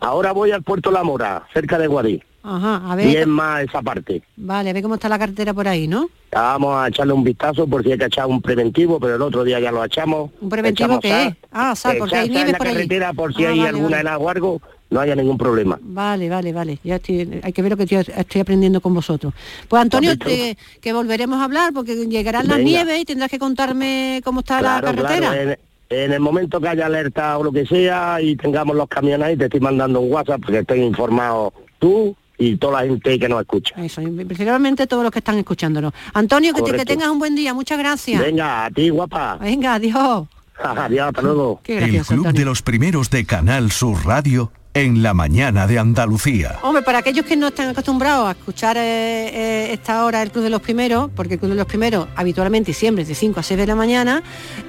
[0.00, 2.22] Ahora voy al puerto La Mora, cerca de Guadí.
[2.48, 3.26] Ajá, a Y es ver.
[3.26, 4.22] más esa parte.
[4.36, 6.08] Vale, a ver cómo está la carretera por ahí, ¿no?
[6.30, 9.42] Vamos a echarle un vistazo por si hay que echar un preventivo, pero el otro
[9.42, 10.30] día ya lo echamos.
[10.40, 11.28] ¿Un preventivo qué sal.
[11.28, 11.34] es?
[11.50, 13.88] Ah, sal, porque hay nieve en la por carretera por si Ah, hay vale, alguna
[13.88, 14.00] vale.
[14.02, 15.78] helada o algo, no haya ningún problema.
[15.82, 16.78] Vale, vale, vale.
[16.84, 17.84] Ya estoy, hay que ver lo que
[18.16, 19.34] estoy aprendiendo con vosotros.
[19.66, 22.70] Pues Antonio, te- que volveremos a hablar porque llegarán las Venga.
[22.70, 25.16] nieves y tendrás que contarme cómo está la carretera.
[25.32, 28.88] claro, en, en el momento que haya alerta o lo que sea y tengamos los
[28.88, 33.18] camiones ahí, te estoy mandando un WhatsApp porque estoy informado tú y toda la gente
[33.18, 33.74] que nos escucha.
[33.84, 35.92] Eso, y principalmente todos los que están escuchándonos.
[36.14, 37.54] Antonio, que, te- que tengas un buen día.
[37.54, 38.20] Muchas gracias.
[38.20, 39.36] Venga, a ti, guapa.
[39.40, 40.26] Venga, adiós.
[40.58, 41.60] Adiós, hasta luego.
[41.62, 42.32] Qué El Club Antonio.
[42.32, 46.58] de los Primeros de Canal Sur Radio en la mañana de Andalucía.
[46.62, 50.44] Hombre, para aquellos que no están acostumbrados a escuchar eh, eh, esta hora el Club
[50.44, 53.42] de los Primeros, porque el Club de los Primeros habitualmente siempre es de 5 a
[53.42, 54.22] 6 de la mañana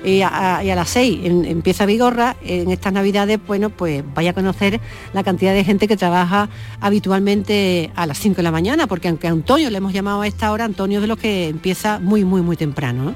[0.05, 4.79] y a, las 6 en- empieza Vigorra, en estas navidades, bueno, pues vaya a conocer
[5.13, 6.47] la cantidad de gente que trabaja
[6.79, 10.27] habitualmente a las 5 de la mañana, porque aunque a Antonio le hemos llamado a
[10.27, 13.03] esta hora, Antonio es de los que empieza muy, muy, muy temprano.
[13.03, 13.15] ¿no?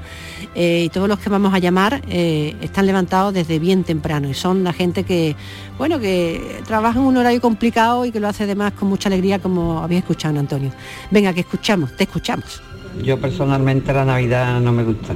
[0.56, 4.64] Eh, y todos los que vamos a llamar están levantados desde bien temprano y son
[4.66, 5.36] la gente que,
[5.82, 9.40] bueno, que trabaja en un horario complicado y que lo hace además con mucha alegría,
[9.40, 10.70] como habéis escuchado, Antonio.
[11.10, 12.62] Venga, que escuchamos, te escuchamos.
[13.04, 15.16] Yo personalmente la Navidad no me gusta,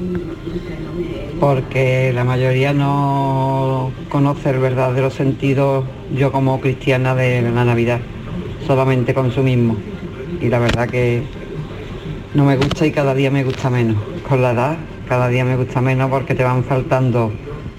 [1.40, 5.84] porque la mayoría no conoce el verdadero sentido,
[6.16, 8.00] yo como cristiana, de la Navidad,
[8.66, 9.78] solamente consumismo.
[10.42, 11.22] Y la verdad que
[12.34, 13.98] no me gusta y cada día me gusta menos.
[14.28, 17.32] Con la edad, cada día me gusta menos porque te van faltando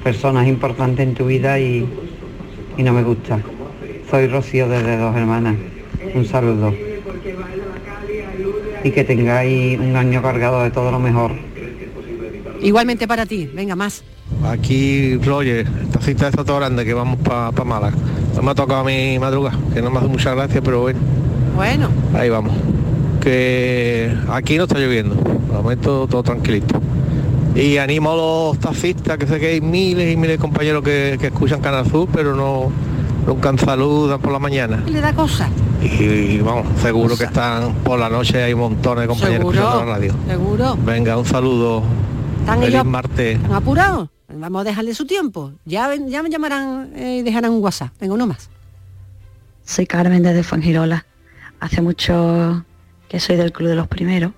[0.05, 2.06] personas importantes en tu vida y,
[2.77, 3.39] y no me gusta.
[4.11, 5.57] Soy Rocío desde Dos Hermanas.
[6.15, 6.73] Un saludo
[8.87, 11.33] y que tengáis un año cargado de todo lo mejor.
[12.61, 14.05] Igualmente para ti, venga más.
[14.45, 17.97] Aquí, Roger, esta cita está todo grande que vamos para pa Málaga.
[18.35, 21.01] No me ha tocado a mi madruga, que no me hace mucha gracia, pero bueno,
[21.57, 22.55] Bueno, ahí vamos.
[23.21, 26.81] Que aquí no está lloviendo, de momento todo tranquilito.
[27.57, 31.17] Y animo a los taxistas, que sé que hay miles y miles de compañeros que,
[31.19, 32.71] que escuchan Canal Sur, pero no
[33.27, 34.83] nunca saludan por la mañana.
[34.87, 35.49] le da cosa.
[35.83, 39.93] Y, vamos, seguro que están por la noche, hay montones de compañeros Seguro, escuchando la
[39.93, 40.15] radio.
[40.27, 40.77] seguro.
[40.85, 41.83] Venga, un saludo.
[42.41, 43.37] ¿Están Feliz ellos martes.
[43.37, 44.09] ¿Están apurados?
[44.29, 45.53] Vamos a dejarle su tiempo.
[45.65, 47.91] Ya, ya me llamarán eh, y dejarán un WhatsApp.
[48.01, 48.51] Venga, uno más.
[49.65, 51.07] Soy Carmen desde Fuengirola.
[51.61, 52.65] Hace mucho
[53.09, 54.33] que soy del Club de los Primeros,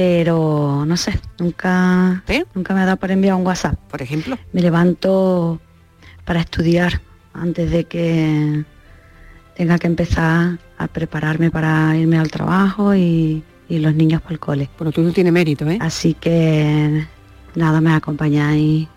[0.00, 2.24] pero no sé, nunca,
[2.54, 3.78] nunca me ha dado por enviar un WhatsApp.
[3.90, 4.38] Por ejemplo.
[4.50, 5.60] Me levanto
[6.24, 7.02] para estudiar
[7.34, 8.64] antes de que
[9.54, 14.40] tenga que empezar a prepararme para irme al trabajo y, y los niños para el
[14.40, 14.70] cole.
[14.78, 15.76] Bueno, tú no tienes mérito, ¿eh?
[15.82, 17.06] Así que
[17.54, 18.88] nada, me acompañáis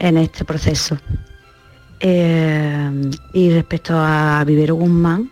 [0.00, 0.98] en este proceso.
[2.00, 5.30] Eh, y respecto a Vivero Guzmán,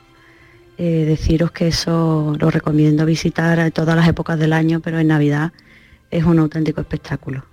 [0.83, 5.09] eh, deciros que eso lo recomiendo visitar a todas las épocas del año, pero en
[5.09, 5.53] Navidad
[6.11, 7.45] es un auténtico espectáculo.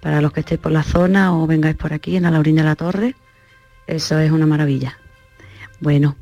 [0.00, 2.68] Para los que estéis por la zona o vengáis por aquí, en la Laurina de
[2.68, 3.16] la Torre,
[3.86, 4.96] eso es una maravilla.
[5.80, 6.16] Bueno,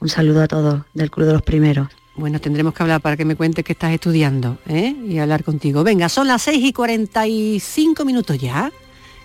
[0.00, 1.88] un saludo a todos del Club de los Primeros.
[2.14, 4.94] Bueno, tendremos que hablar para que me cuentes que estás estudiando ¿eh?
[5.08, 5.82] y hablar contigo.
[5.82, 8.70] Venga, son las 6 y 45 minutos ya.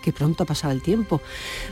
[0.06, 1.20] Que pronto ha pasado el tiempo.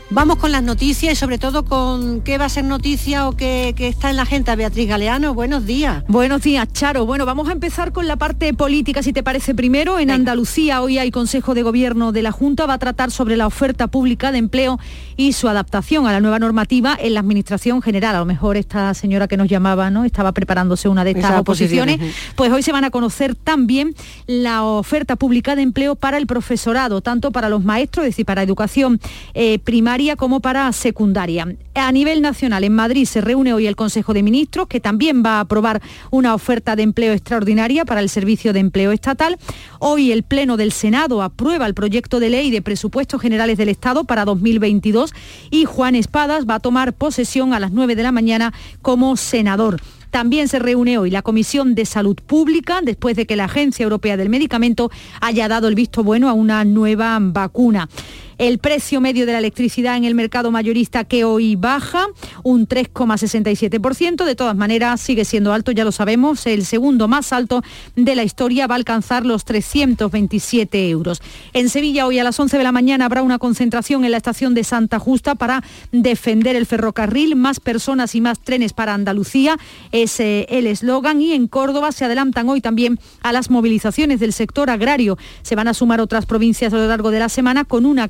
[0.10, 3.76] Vamos con las noticias y sobre todo con qué va a ser noticia o qué,
[3.78, 4.56] qué está en la agenda.
[4.56, 6.04] Beatriz Galeano, buenos días.
[6.08, 7.06] Buenos días, Charo.
[7.06, 10.00] Bueno, vamos a empezar con la parte política, si te parece primero.
[10.00, 13.46] En Andalucía hoy hay Consejo de Gobierno de la Junta, va a tratar sobre la
[13.46, 14.80] oferta pública de empleo
[15.16, 18.16] y su adaptación a la nueva normativa en la Administración General.
[18.16, 20.06] A lo mejor esta señora que nos llamaba, ¿no?
[20.06, 21.98] Estaba preparándose una de estas Esas oposiciones.
[21.98, 23.94] oposiciones, Pues hoy se van a conocer también
[24.26, 28.44] la oferta pública de empleo para el profesorado, tanto para los maestros, es decir, Para
[28.44, 29.00] educación
[29.34, 31.48] eh, primaria como para secundaria.
[31.76, 35.38] A nivel nacional, en Madrid se reúne hoy el Consejo de Ministros, que también va
[35.38, 39.38] a aprobar una oferta de empleo extraordinaria para el Servicio de Empleo Estatal.
[39.80, 44.04] Hoy el Pleno del Senado aprueba el proyecto de ley de presupuestos generales del Estado
[44.04, 45.14] para 2022
[45.50, 49.82] y Juan Espadas va a tomar posesión a las 9 de la mañana como senador.
[50.14, 54.16] También se reúne hoy la Comisión de Salud Pública después de que la Agencia Europea
[54.16, 54.92] del Medicamento
[55.22, 57.90] haya dado el visto bueno a una nueva vacuna.
[58.38, 62.08] El precio medio de la electricidad en el mercado mayorista que hoy baja
[62.44, 64.26] un 3,67%.
[64.26, 66.46] De todas maneras, sigue siendo alto, ya lo sabemos.
[66.48, 67.62] El segundo más alto
[67.96, 71.22] de la historia va a alcanzar los 327 euros.
[71.54, 74.54] En Sevilla, hoy a las 11 de la mañana, habrá una concentración en la estación
[74.54, 77.36] de Santa Justa para defender el ferrocarril.
[77.36, 79.58] Más personas y más trenes para Andalucía
[79.92, 81.22] es eh, el eslogan.
[81.22, 85.18] Y en Córdoba se adelantan hoy también a las movilizaciones del sector agrario.
[85.42, 88.08] Se van a sumar otras provincias a lo largo de la semana con una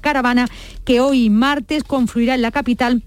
[0.86, 3.04] que hoy martes confluirá en la capital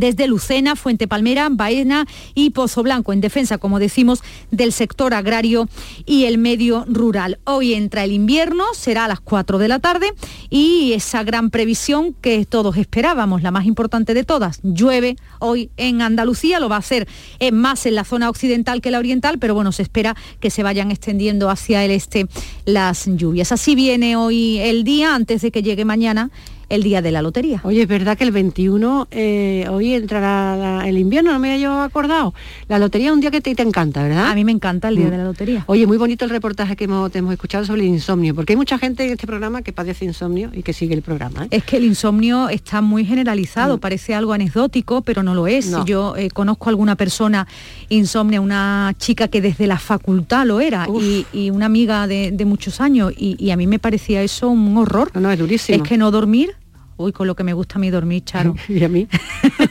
[0.00, 5.68] desde Lucena, Fuente Palmera, Baena y Pozo Blanco, en defensa, como decimos, del sector agrario
[6.06, 7.38] y el medio rural.
[7.44, 10.12] Hoy entra el invierno, será a las 4 de la tarde
[10.50, 16.02] y esa gran previsión que todos esperábamos, la más importante de todas, llueve hoy en
[16.02, 17.08] Andalucía, lo va a hacer
[17.52, 20.90] más en la zona occidental que la oriental, pero bueno, se espera que se vayan
[20.90, 22.26] extendiendo hacia el este
[22.64, 23.52] las lluvias.
[23.52, 26.30] Así viene hoy el día, antes de que llegue mañana
[26.68, 27.60] el día de la lotería.
[27.64, 31.62] Oye, es verdad que el 21, eh, hoy entrará la- el invierno, no me había
[31.62, 32.34] yo acordado.
[32.68, 34.30] La lotería es un día que te, te encanta, ¿verdad?
[34.30, 35.64] A mí me encanta el día de la lotería.
[35.66, 38.56] Oye, muy bonito el reportaje que hemos, te hemos escuchado sobre el insomnio, porque hay
[38.56, 41.44] mucha gente en este programa que padece insomnio y que sigue el programa.
[41.44, 41.48] ¿eh?
[41.50, 45.68] Es que el insomnio está muy generalizado, parece algo anecdótico, pero no lo es.
[45.70, 45.84] No.
[45.84, 47.46] Yo eh, conozco a alguna persona
[47.88, 52.44] insomnia, una chica que desde la facultad lo era y, y una amiga de, de
[52.44, 55.10] muchos años y, y a mí me parecía eso un horror.
[55.14, 55.76] No, es durísimo.
[55.82, 56.54] Es que no dormir,
[56.96, 58.54] uy, con lo que me gusta a mí dormir, Charo.
[58.68, 59.08] y a mí.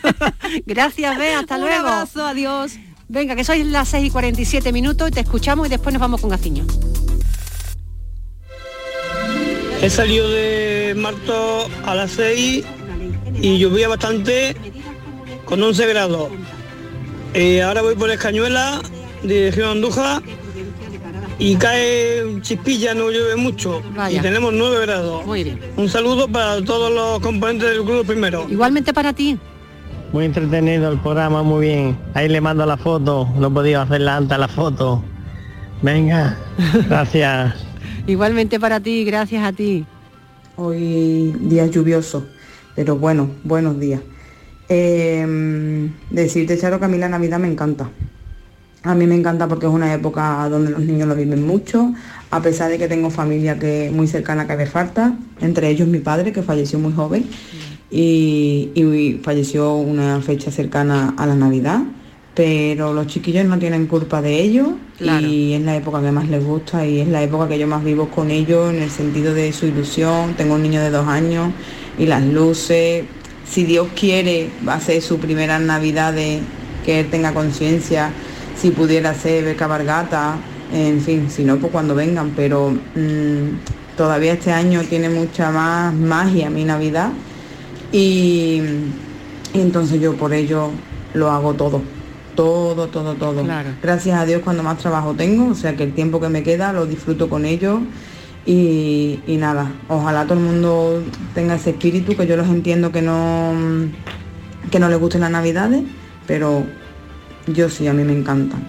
[0.65, 1.87] Gracias, Bea, hasta Un luego.
[1.87, 2.73] abrazo, adiós.
[3.09, 6.21] Venga, que sois las 6 y 47 minutos y te escuchamos y después nos vamos
[6.21, 6.65] con Gaciño.
[9.81, 12.63] He salido de Marto a las 6
[13.41, 14.55] y llovía bastante
[15.45, 16.31] con 11 grados.
[17.33, 18.81] Eh, ahora voy por Escañuela,
[19.23, 20.23] dirección a Andújar,
[21.39, 23.81] y cae chispilla, no llueve mucho.
[23.95, 24.19] Vaya.
[24.19, 25.25] Y tenemos 9 grados.
[25.25, 25.59] Muy bien.
[25.75, 28.45] Un saludo para todos los componentes del club primero.
[28.49, 29.37] Igualmente para ti.
[30.11, 31.97] Muy entretenido el programa, muy bien.
[32.13, 35.03] Ahí le mando la foto, no he podido hacerla antes la foto.
[35.81, 36.37] Venga,
[36.87, 37.55] gracias.
[38.05, 39.85] Igualmente para ti, gracias a ti.
[40.55, 42.27] Hoy día lluvioso,
[42.75, 44.01] pero bueno, buenos días.
[44.69, 47.89] Eh, decirte, Charo, que a mí la Navidad me encanta.
[48.83, 51.93] A mí me encanta porque es una época donde los niños lo viven mucho,
[52.31, 55.99] a pesar de que tengo familia que muy cercana que me falta, entre ellos mi
[55.99, 57.25] padre, que falleció muy joven,
[57.89, 61.81] y, y falleció una fecha cercana a la Navidad,
[62.35, 66.43] pero los chiquillos no tienen culpa de ello y es la época que más les
[66.43, 69.53] gusta y es la época que yo más vivo con ellos en el sentido de
[69.53, 70.33] su ilusión.
[70.35, 71.51] Tengo un niño de dos años
[71.97, 73.03] y las luces,
[73.45, 76.39] si Dios quiere, va a ser su primera Navidad de
[76.83, 78.11] que él tenga conciencia,
[78.55, 80.35] si pudiera ser beca Bargata,
[80.73, 85.93] en fin, si no, pues cuando vengan, pero mm, todavía este año tiene mucha más
[85.93, 87.09] magia mi Navidad
[87.91, 88.61] y,
[89.53, 90.71] y entonces yo por ello
[91.13, 91.81] lo hago todo,
[92.35, 93.43] todo, todo, todo.
[93.43, 93.69] Claro.
[93.81, 96.73] Gracias a Dios cuando más trabajo tengo, o sea que el tiempo que me queda
[96.73, 97.79] lo disfruto con ellos
[98.45, 101.03] y, y nada, ojalá todo el mundo
[101.35, 103.53] tenga ese espíritu, que yo los entiendo que no,
[104.71, 105.83] que no les gusten las navidades,
[106.25, 106.65] pero
[107.47, 108.65] yo sí, a mí me encantan.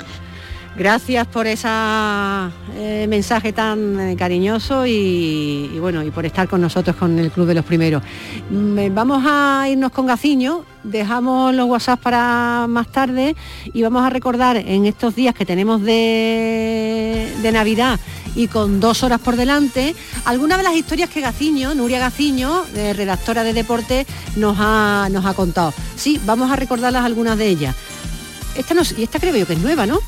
[0.77, 1.68] Gracias por ese
[3.07, 7.55] mensaje tan eh, cariñoso y, bueno, y por estar con nosotros con el Club de
[7.55, 8.03] los Primeros.
[8.51, 13.37] Mm, Vamos a irnos con Gaciño, dejamos los WhatsApp para más tarde
[13.72, 18.01] y vamos a recordar en estos días que tenemos de, de Navidad
[18.35, 19.95] y con dos horas por delante,
[20.25, 24.07] algunas de las historias que Gaciño, Nuria Gaciño, eh, redactora de deporte,
[24.37, 25.72] nos ha, nos ha contado.
[25.97, 27.77] Sí, vamos a recordarlas algunas de ellas.
[28.57, 29.98] Esta, no, y esta creo yo que es nueva, ¿no?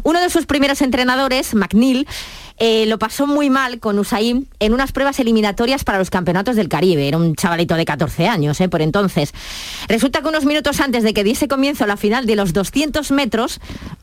[0.03, 2.07] Uno de sus primeros entrenadores, McNeil,
[2.63, 6.69] eh, lo pasó muy mal con Usain en unas pruebas eliminatorias para los campeonatos del
[6.69, 7.07] Caribe.
[7.07, 8.69] Era un chavalito de 14 años, ¿eh?
[8.69, 9.33] por entonces.
[9.87, 13.59] Resulta que unos minutos antes de que diese comienzo la final de los 200 metros,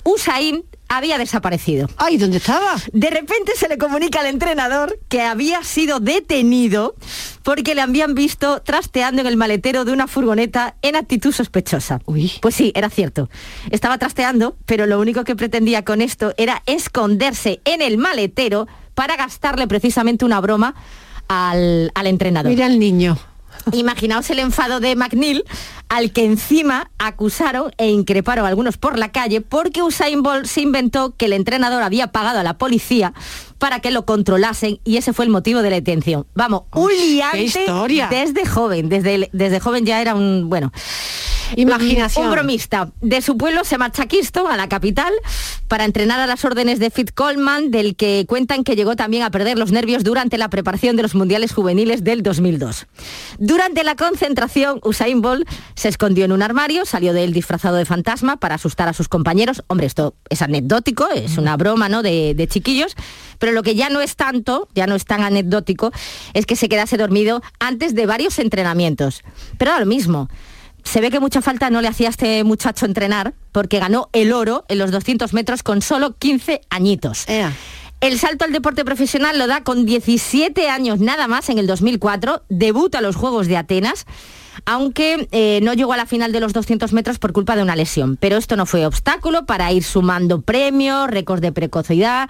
[0.08, 1.88] Usain había desaparecido.
[1.98, 2.76] ¡Ay, ¿dónde estaba?
[2.92, 6.94] De repente se le comunica al entrenador que había sido detenido
[7.42, 12.00] porque le habían visto trasteando en el maletero de una furgoneta en actitud sospechosa.
[12.06, 12.32] Uy.
[12.40, 13.28] Pues sí, era cierto.
[13.70, 19.16] Estaba trasteando, pero lo único que pretendía con esto era esconderse en el maletero para
[19.16, 20.74] gastarle precisamente una broma
[21.28, 22.50] al, al entrenador.
[22.50, 23.18] Mira al niño.
[23.72, 25.44] Imaginaos el enfado de McNeil,
[25.88, 31.14] al que encima acusaron e increparon algunos por la calle porque Usain Bolt se inventó
[31.16, 33.14] que el entrenador había pagado a la policía
[33.58, 36.26] para que lo controlasen y ese fue el motivo de la detención.
[36.34, 38.08] Vamos, un liante historia!
[38.10, 40.72] desde joven, desde, desde joven ya era un, bueno,
[41.56, 42.26] Imaginación.
[42.26, 42.90] un bromista.
[43.00, 45.12] De su pueblo se marcha a Kingston, a la capital,
[45.68, 49.30] para entrenar a las órdenes de Fit Coleman, del que cuentan que llegó también a
[49.30, 52.86] perder los nervios durante la preparación de los mundiales juveniles del 2002.
[53.38, 57.84] Durante la concentración, Usain Bolt se escondió en un armario, salió de él disfrazado de
[57.84, 59.62] fantasma para asustar a sus compañeros.
[59.68, 62.02] Hombre, esto es anecdótico, es una broma, ¿no?
[62.02, 62.94] De, de chiquillos.
[63.38, 65.92] Pero lo que ya no es tanto, ya no es tan anecdótico,
[66.34, 69.22] es que se quedase dormido antes de varios entrenamientos.
[69.58, 70.28] Pero lo mismo
[70.84, 74.32] se ve que mucha falta no le hacía a este muchacho entrenar porque ganó el
[74.32, 77.26] oro en los 200 metros con solo 15 añitos.
[78.00, 82.44] El salto al deporte profesional lo da con 17 años nada más en el 2004,
[82.48, 84.06] debuta a los Juegos de Atenas,
[84.66, 87.74] aunque eh, no llegó a la final de los 200 metros por culpa de una
[87.74, 88.16] lesión.
[88.16, 92.28] Pero esto no fue obstáculo para ir sumando premios, récords de precocidad.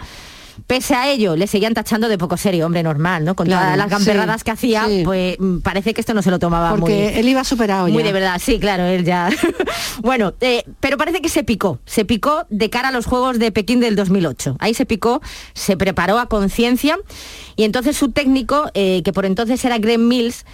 [0.67, 3.35] Pese a ello, le seguían tachando de poco serio, hombre normal, ¿no?
[3.35, 5.03] Con Claro, todas las gamberradas sí, que hacía, sí.
[5.05, 8.03] pues mm, parece que esto no se lo tomaba muy Porque él iba superado muy
[8.03, 8.07] ya.
[8.07, 9.31] de verdad, sí, claro, él ya.
[10.03, 13.53] bueno, eh, pero parece que se picó, se picó de cara a los Juegos de
[13.53, 14.57] Pekín del 2008.
[14.59, 15.21] Ahí se picó,
[15.55, 16.99] se preparó a conciencia
[17.57, 20.45] y entonces su técnico, eh, que por entonces era Greg Mills,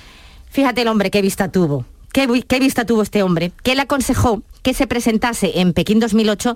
[0.50, 1.84] fíjate el hombre qué vista tuvo.
[2.14, 3.50] ¿Qué, vi- qué vista tuvo este hombre?
[3.64, 6.54] Que le aconsejó que se presentase en Pekín 2008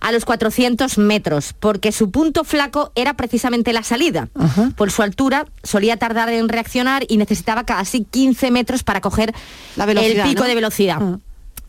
[0.00, 4.28] a los 400 metros, porque su punto flaco era precisamente la salida.
[4.76, 9.34] Por su altura solía tardar en reaccionar y necesitaba casi 15 metros para coger
[9.74, 10.48] La el pico ¿no?
[10.48, 11.00] de velocidad.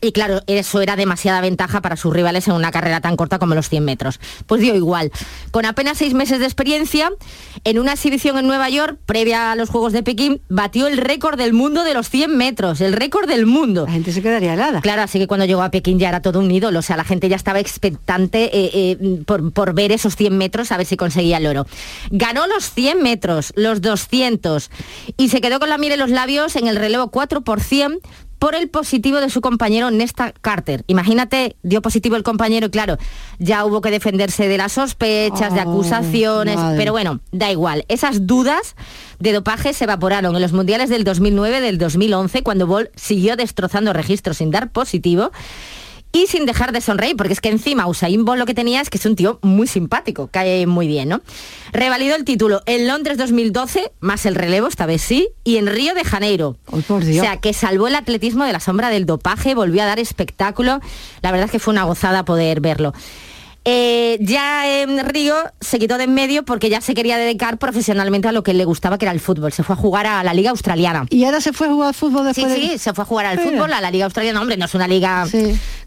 [0.04, 3.54] Y claro, eso era demasiada ventaja para sus rivales en una carrera tan corta como
[3.54, 4.20] los 100 metros.
[4.46, 5.10] Pues dio igual.
[5.50, 7.10] Con apenas seis meses de experiencia,
[7.64, 11.38] en una exhibición en Nueva York, previa a los Juegos de Pekín, batió el récord
[11.38, 13.86] del mundo de los 100 metros, el récord del mundo.
[13.86, 14.82] La gente se quedaría helada.
[14.82, 17.04] Claro, así que cuando llegó a Pekín ya era todo un ídolo, o sea, la
[17.04, 20.98] gente ya estaba expectante eh, eh, por, por ver esos 100 metros, a ver si
[20.98, 21.66] conseguía el oro.
[22.10, 24.70] Ganó los 100 metros, los 200,
[25.16, 27.40] y se quedó con la miel en los labios en el relevo 4
[28.44, 30.84] por 100 por el positivo de su compañero Nesta Carter.
[30.86, 32.98] Imagínate, dio positivo el compañero y claro,
[33.38, 36.76] ya hubo que defenderse de las sospechas, de Oh, acusaciones, madre.
[36.76, 37.86] pero bueno, da igual.
[37.88, 38.76] Esas dudas
[39.18, 43.94] de dopaje se evaporaron en los mundiales del 2009, del 2011, cuando Bolt siguió destrozando
[43.94, 45.30] registros sin dar positivo
[46.14, 48.88] y sin dejar de sonreír, porque es que encima Usain Bolt lo que tenía es
[48.88, 51.20] que es un tío muy simpático, cae muy bien, ¿no?
[51.72, 55.92] Revalidó el título en Londres 2012, más el relevo, esta vez sí, y en Río
[55.92, 56.56] de Janeiro.
[56.86, 57.18] por Dios.
[57.18, 60.80] O sea, que salvó el atletismo de la sombra del dopaje, volvió a dar espectáculo.
[61.20, 62.94] La verdad es que fue una gozada poder verlo.
[63.66, 68.28] Eh, ya en Río se quitó de en medio porque ya se quería dedicar profesionalmente
[68.28, 69.52] a lo que le gustaba, que era el fútbol.
[69.52, 71.06] Se fue a jugar a la Liga Australiana.
[71.08, 73.06] ¿Y ahora se fue a jugar al fútbol Sí, después de- sí, se fue a
[73.06, 73.50] jugar al Mira.
[73.50, 74.40] fútbol, a la Liga Australiana.
[74.42, 75.26] Hombre, no es una liga,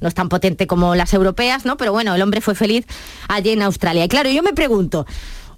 [0.02, 1.78] no es tan potente como las europeas, ¿no?
[1.78, 2.86] Pero bueno, el hombre fue feliz
[3.28, 4.06] allí en Australia.
[4.06, 5.06] Y claro, yo me pregunto,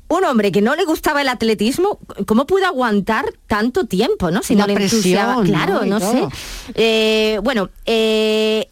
[0.09, 4.43] un hombre que no le gustaba el atletismo, ¿cómo pudo aguantar tanto tiempo, no?
[4.43, 5.45] Si La no le presión.
[5.45, 5.99] Claro, ¿no?
[6.01, 6.28] Sé.
[6.74, 8.67] Eh, bueno, eh,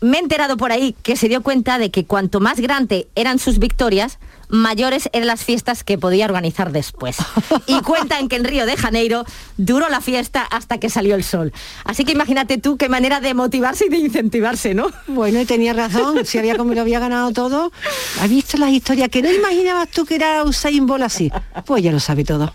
[0.00, 3.38] me he enterado por ahí que se dio cuenta de que cuanto más grande eran
[3.38, 7.18] sus victorias, mayores eran las fiestas que podía organizar después.
[7.66, 9.24] Y cuentan que en Río de Janeiro
[9.56, 11.52] duró la fiesta hasta que salió el sol.
[11.84, 14.88] Así que imagínate tú qué manera de motivarse y de incentivarse, ¿no?
[15.06, 17.72] Bueno, y tenía razón, si había como lo había ganado todo.
[18.20, 21.30] ¿Has visto las historias que no imaginabas tú que era Usain Bolt así?
[21.66, 22.52] Pues ya lo sabe todo.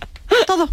[0.47, 0.69] Todo.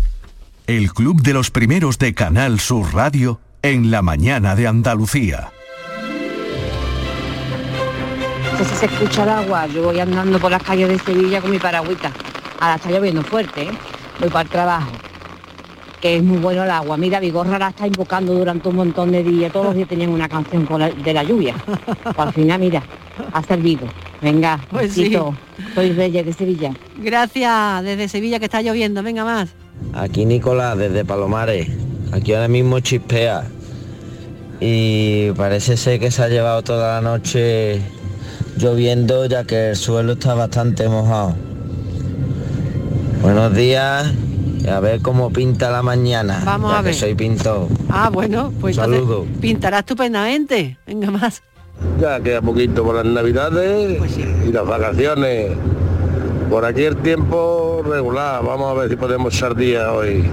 [0.66, 5.52] El Club de los Primeros de Canal Sur Radio en la mañana de Andalucía.
[8.62, 11.40] No sé si se escucha el agua, yo voy andando por las calles de Sevilla
[11.40, 12.12] con mi paragüita.
[12.60, 13.70] Ahora está lloviendo fuerte, ¿eh?
[14.20, 14.92] voy para el trabajo.
[16.00, 16.96] Que es muy bueno el agua.
[16.96, 19.50] Mira, Vigorra la está invocando durante un montón de días.
[19.52, 21.56] Todos los días tenían una canción con la- de la lluvia.
[22.04, 22.84] Pues al final, mira,
[23.32, 23.88] ha servido.
[24.20, 25.12] Venga, Pues sí.
[25.74, 26.72] Soy Reyes de Sevilla.
[26.98, 29.02] Gracias, desde Sevilla que está lloviendo.
[29.02, 29.48] Venga más.
[29.92, 31.68] Aquí Nicolás, desde Palomares.
[32.12, 33.42] Aquí ahora mismo chispea.
[34.60, 37.80] Y parece ser que se ha llevado toda la noche
[38.56, 41.34] lloviendo ya que el suelo está bastante mojado.
[43.22, 44.12] Buenos días
[44.60, 46.42] y a ver cómo pinta la mañana.
[46.44, 46.94] Vamos ya a que ver.
[46.94, 47.68] soy pintor.
[47.88, 49.26] Ah, bueno, pues saludo.
[49.40, 50.76] pintará estupendamente.
[50.86, 51.42] Venga más.
[52.00, 54.00] Ya queda poquito por las navidades
[54.46, 55.52] y las vacaciones.
[56.50, 58.44] Por aquí el tiempo regular.
[58.44, 60.24] Vamos a ver si podemos echar día hoy.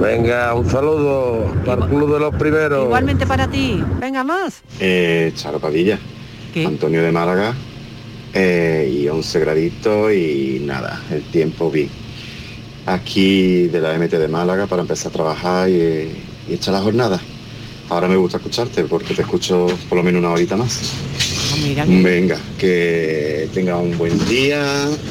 [0.00, 2.84] Venga, un saludo para el Club de los Primeros.
[2.86, 3.82] Igualmente para ti.
[4.00, 4.60] Venga más.
[4.80, 5.98] Eh, Charo Padilla,
[6.56, 7.54] Antonio de Málaga,
[8.34, 11.88] eh, y 11 graditos y nada, el tiempo bien.
[12.86, 15.72] Aquí de la MT de Málaga para empezar a trabajar y,
[16.48, 17.20] y echar la jornada.
[17.88, 20.80] Ahora me gusta escucharte porque te escucho por lo menos una horita más.
[21.62, 24.64] mira Venga, que tenga un buen día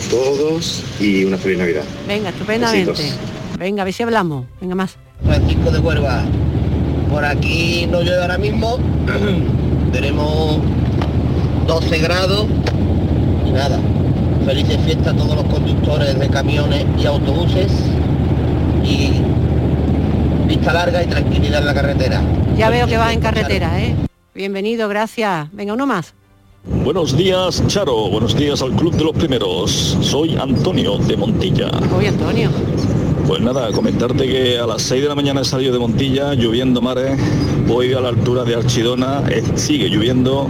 [0.10, 1.84] todos y una feliz Navidad.
[2.08, 2.92] Venga, estupendamente.
[2.92, 3.20] Besitos.
[3.60, 4.48] Venga, a ver si hablamos.
[4.60, 4.96] Venga más.
[5.24, 6.24] Francisco de Huelva.
[7.10, 8.80] Por aquí no llueve ahora mismo.
[9.94, 10.58] Tenemos
[11.68, 12.45] 12 grados
[13.45, 13.80] y nada.
[14.45, 17.72] Felices fiestas a todos los conductores de camiones y autobuses.
[18.84, 19.22] Y
[20.47, 22.22] vista larga y tranquilidad en la carretera.
[22.57, 23.95] Ya veo que vas en carretera, ¿eh?
[24.34, 25.47] Bienvenido, gracias.
[25.53, 26.14] Venga, uno más.
[26.64, 28.09] Buenos días, Charo.
[28.09, 29.97] Buenos días al Club de los Primeros.
[30.01, 31.70] Soy Antonio de Montilla.
[31.95, 32.49] Hoy Antonio.
[33.28, 36.82] Pues nada, comentarte que a las 6 de la mañana he salido de Montilla, lloviendo
[36.82, 37.18] mares,
[37.68, 40.49] voy a la altura de Archidona, eh, sigue lloviendo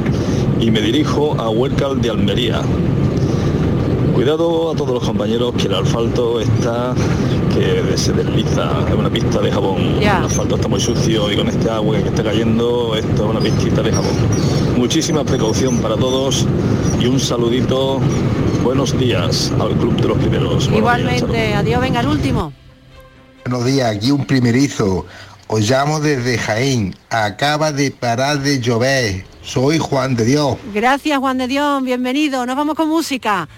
[0.62, 2.62] y me dirijo a Huércal de Almería.
[4.14, 6.94] Cuidado a todos los compañeros que el asfalto está
[7.52, 9.82] que se desliza, es una pista de jabón.
[10.00, 13.40] El asfalto está muy sucio y con este agua que está cayendo, esto es una
[13.40, 14.16] pistita de jabón.
[14.78, 16.46] Muchísima precaución para todos
[17.00, 18.00] y un saludito.
[18.64, 20.68] Buenos días al Club de los Primeros.
[20.68, 20.78] Días.
[20.78, 22.54] Igualmente, adiós, venga el último.
[23.44, 25.08] Buenos días, aquí un primerizo.
[25.54, 26.96] Os llamo desde Jaén.
[27.10, 29.26] Acaba de parar de llover.
[29.44, 30.56] Soy Juan de Dios.
[30.74, 32.46] Gracias, Juan de Dios, bienvenido.
[32.46, 33.50] Nos vamos con música.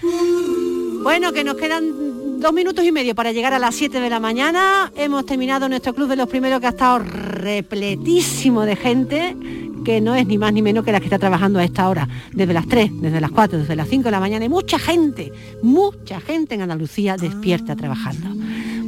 [1.04, 4.20] Bueno, que nos quedan dos minutos y medio para llegar a las 7 de la
[4.20, 4.92] mañana.
[4.96, 9.38] Hemos terminado nuestro club de los primeros que ha estado repletísimo de gente
[9.86, 12.08] que no es ni más ni menos que la que está trabajando a esta hora,
[12.32, 14.46] desde las 3, desde las 4, desde las 5 de la mañana.
[14.46, 15.32] Y mucha gente,
[15.62, 18.30] mucha gente en Andalucía despierta trabajando.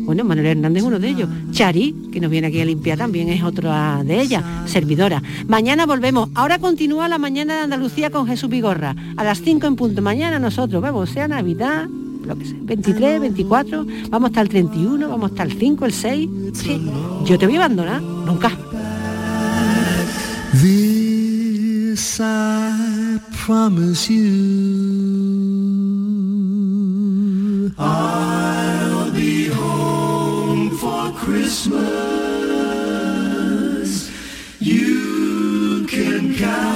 [0.05, 1.29] Bueno, Manuel Hernández es uno de ellos.
[1.51, 5.21] Chari, que nos viene aquí a limpiar también, es otra de ellas, servidora.
[5.47, 6.29] Mañana volvemos.
[6.35, 8.95] Ahora continúa la mañana de Andalucía con Jesús Vigorra.
[9.17, 10.01] A las 5 en punto.
[10.01, 11.87] Mañana nosotros, vamos, sea Navidad,
[12.23, 16.29] lo que sea, 23, 24, vamos hasta el 31, vamos hasta el 5, el 6.
[16.53, 16.81] Sí,
[17.25, 18.51] yo te voy a abandonar, nunca.
[31.65, 32.05] Christmas.
[34.59, 36.74] You can count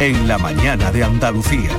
[0.00, 1.70] en la mañana de Andalucía.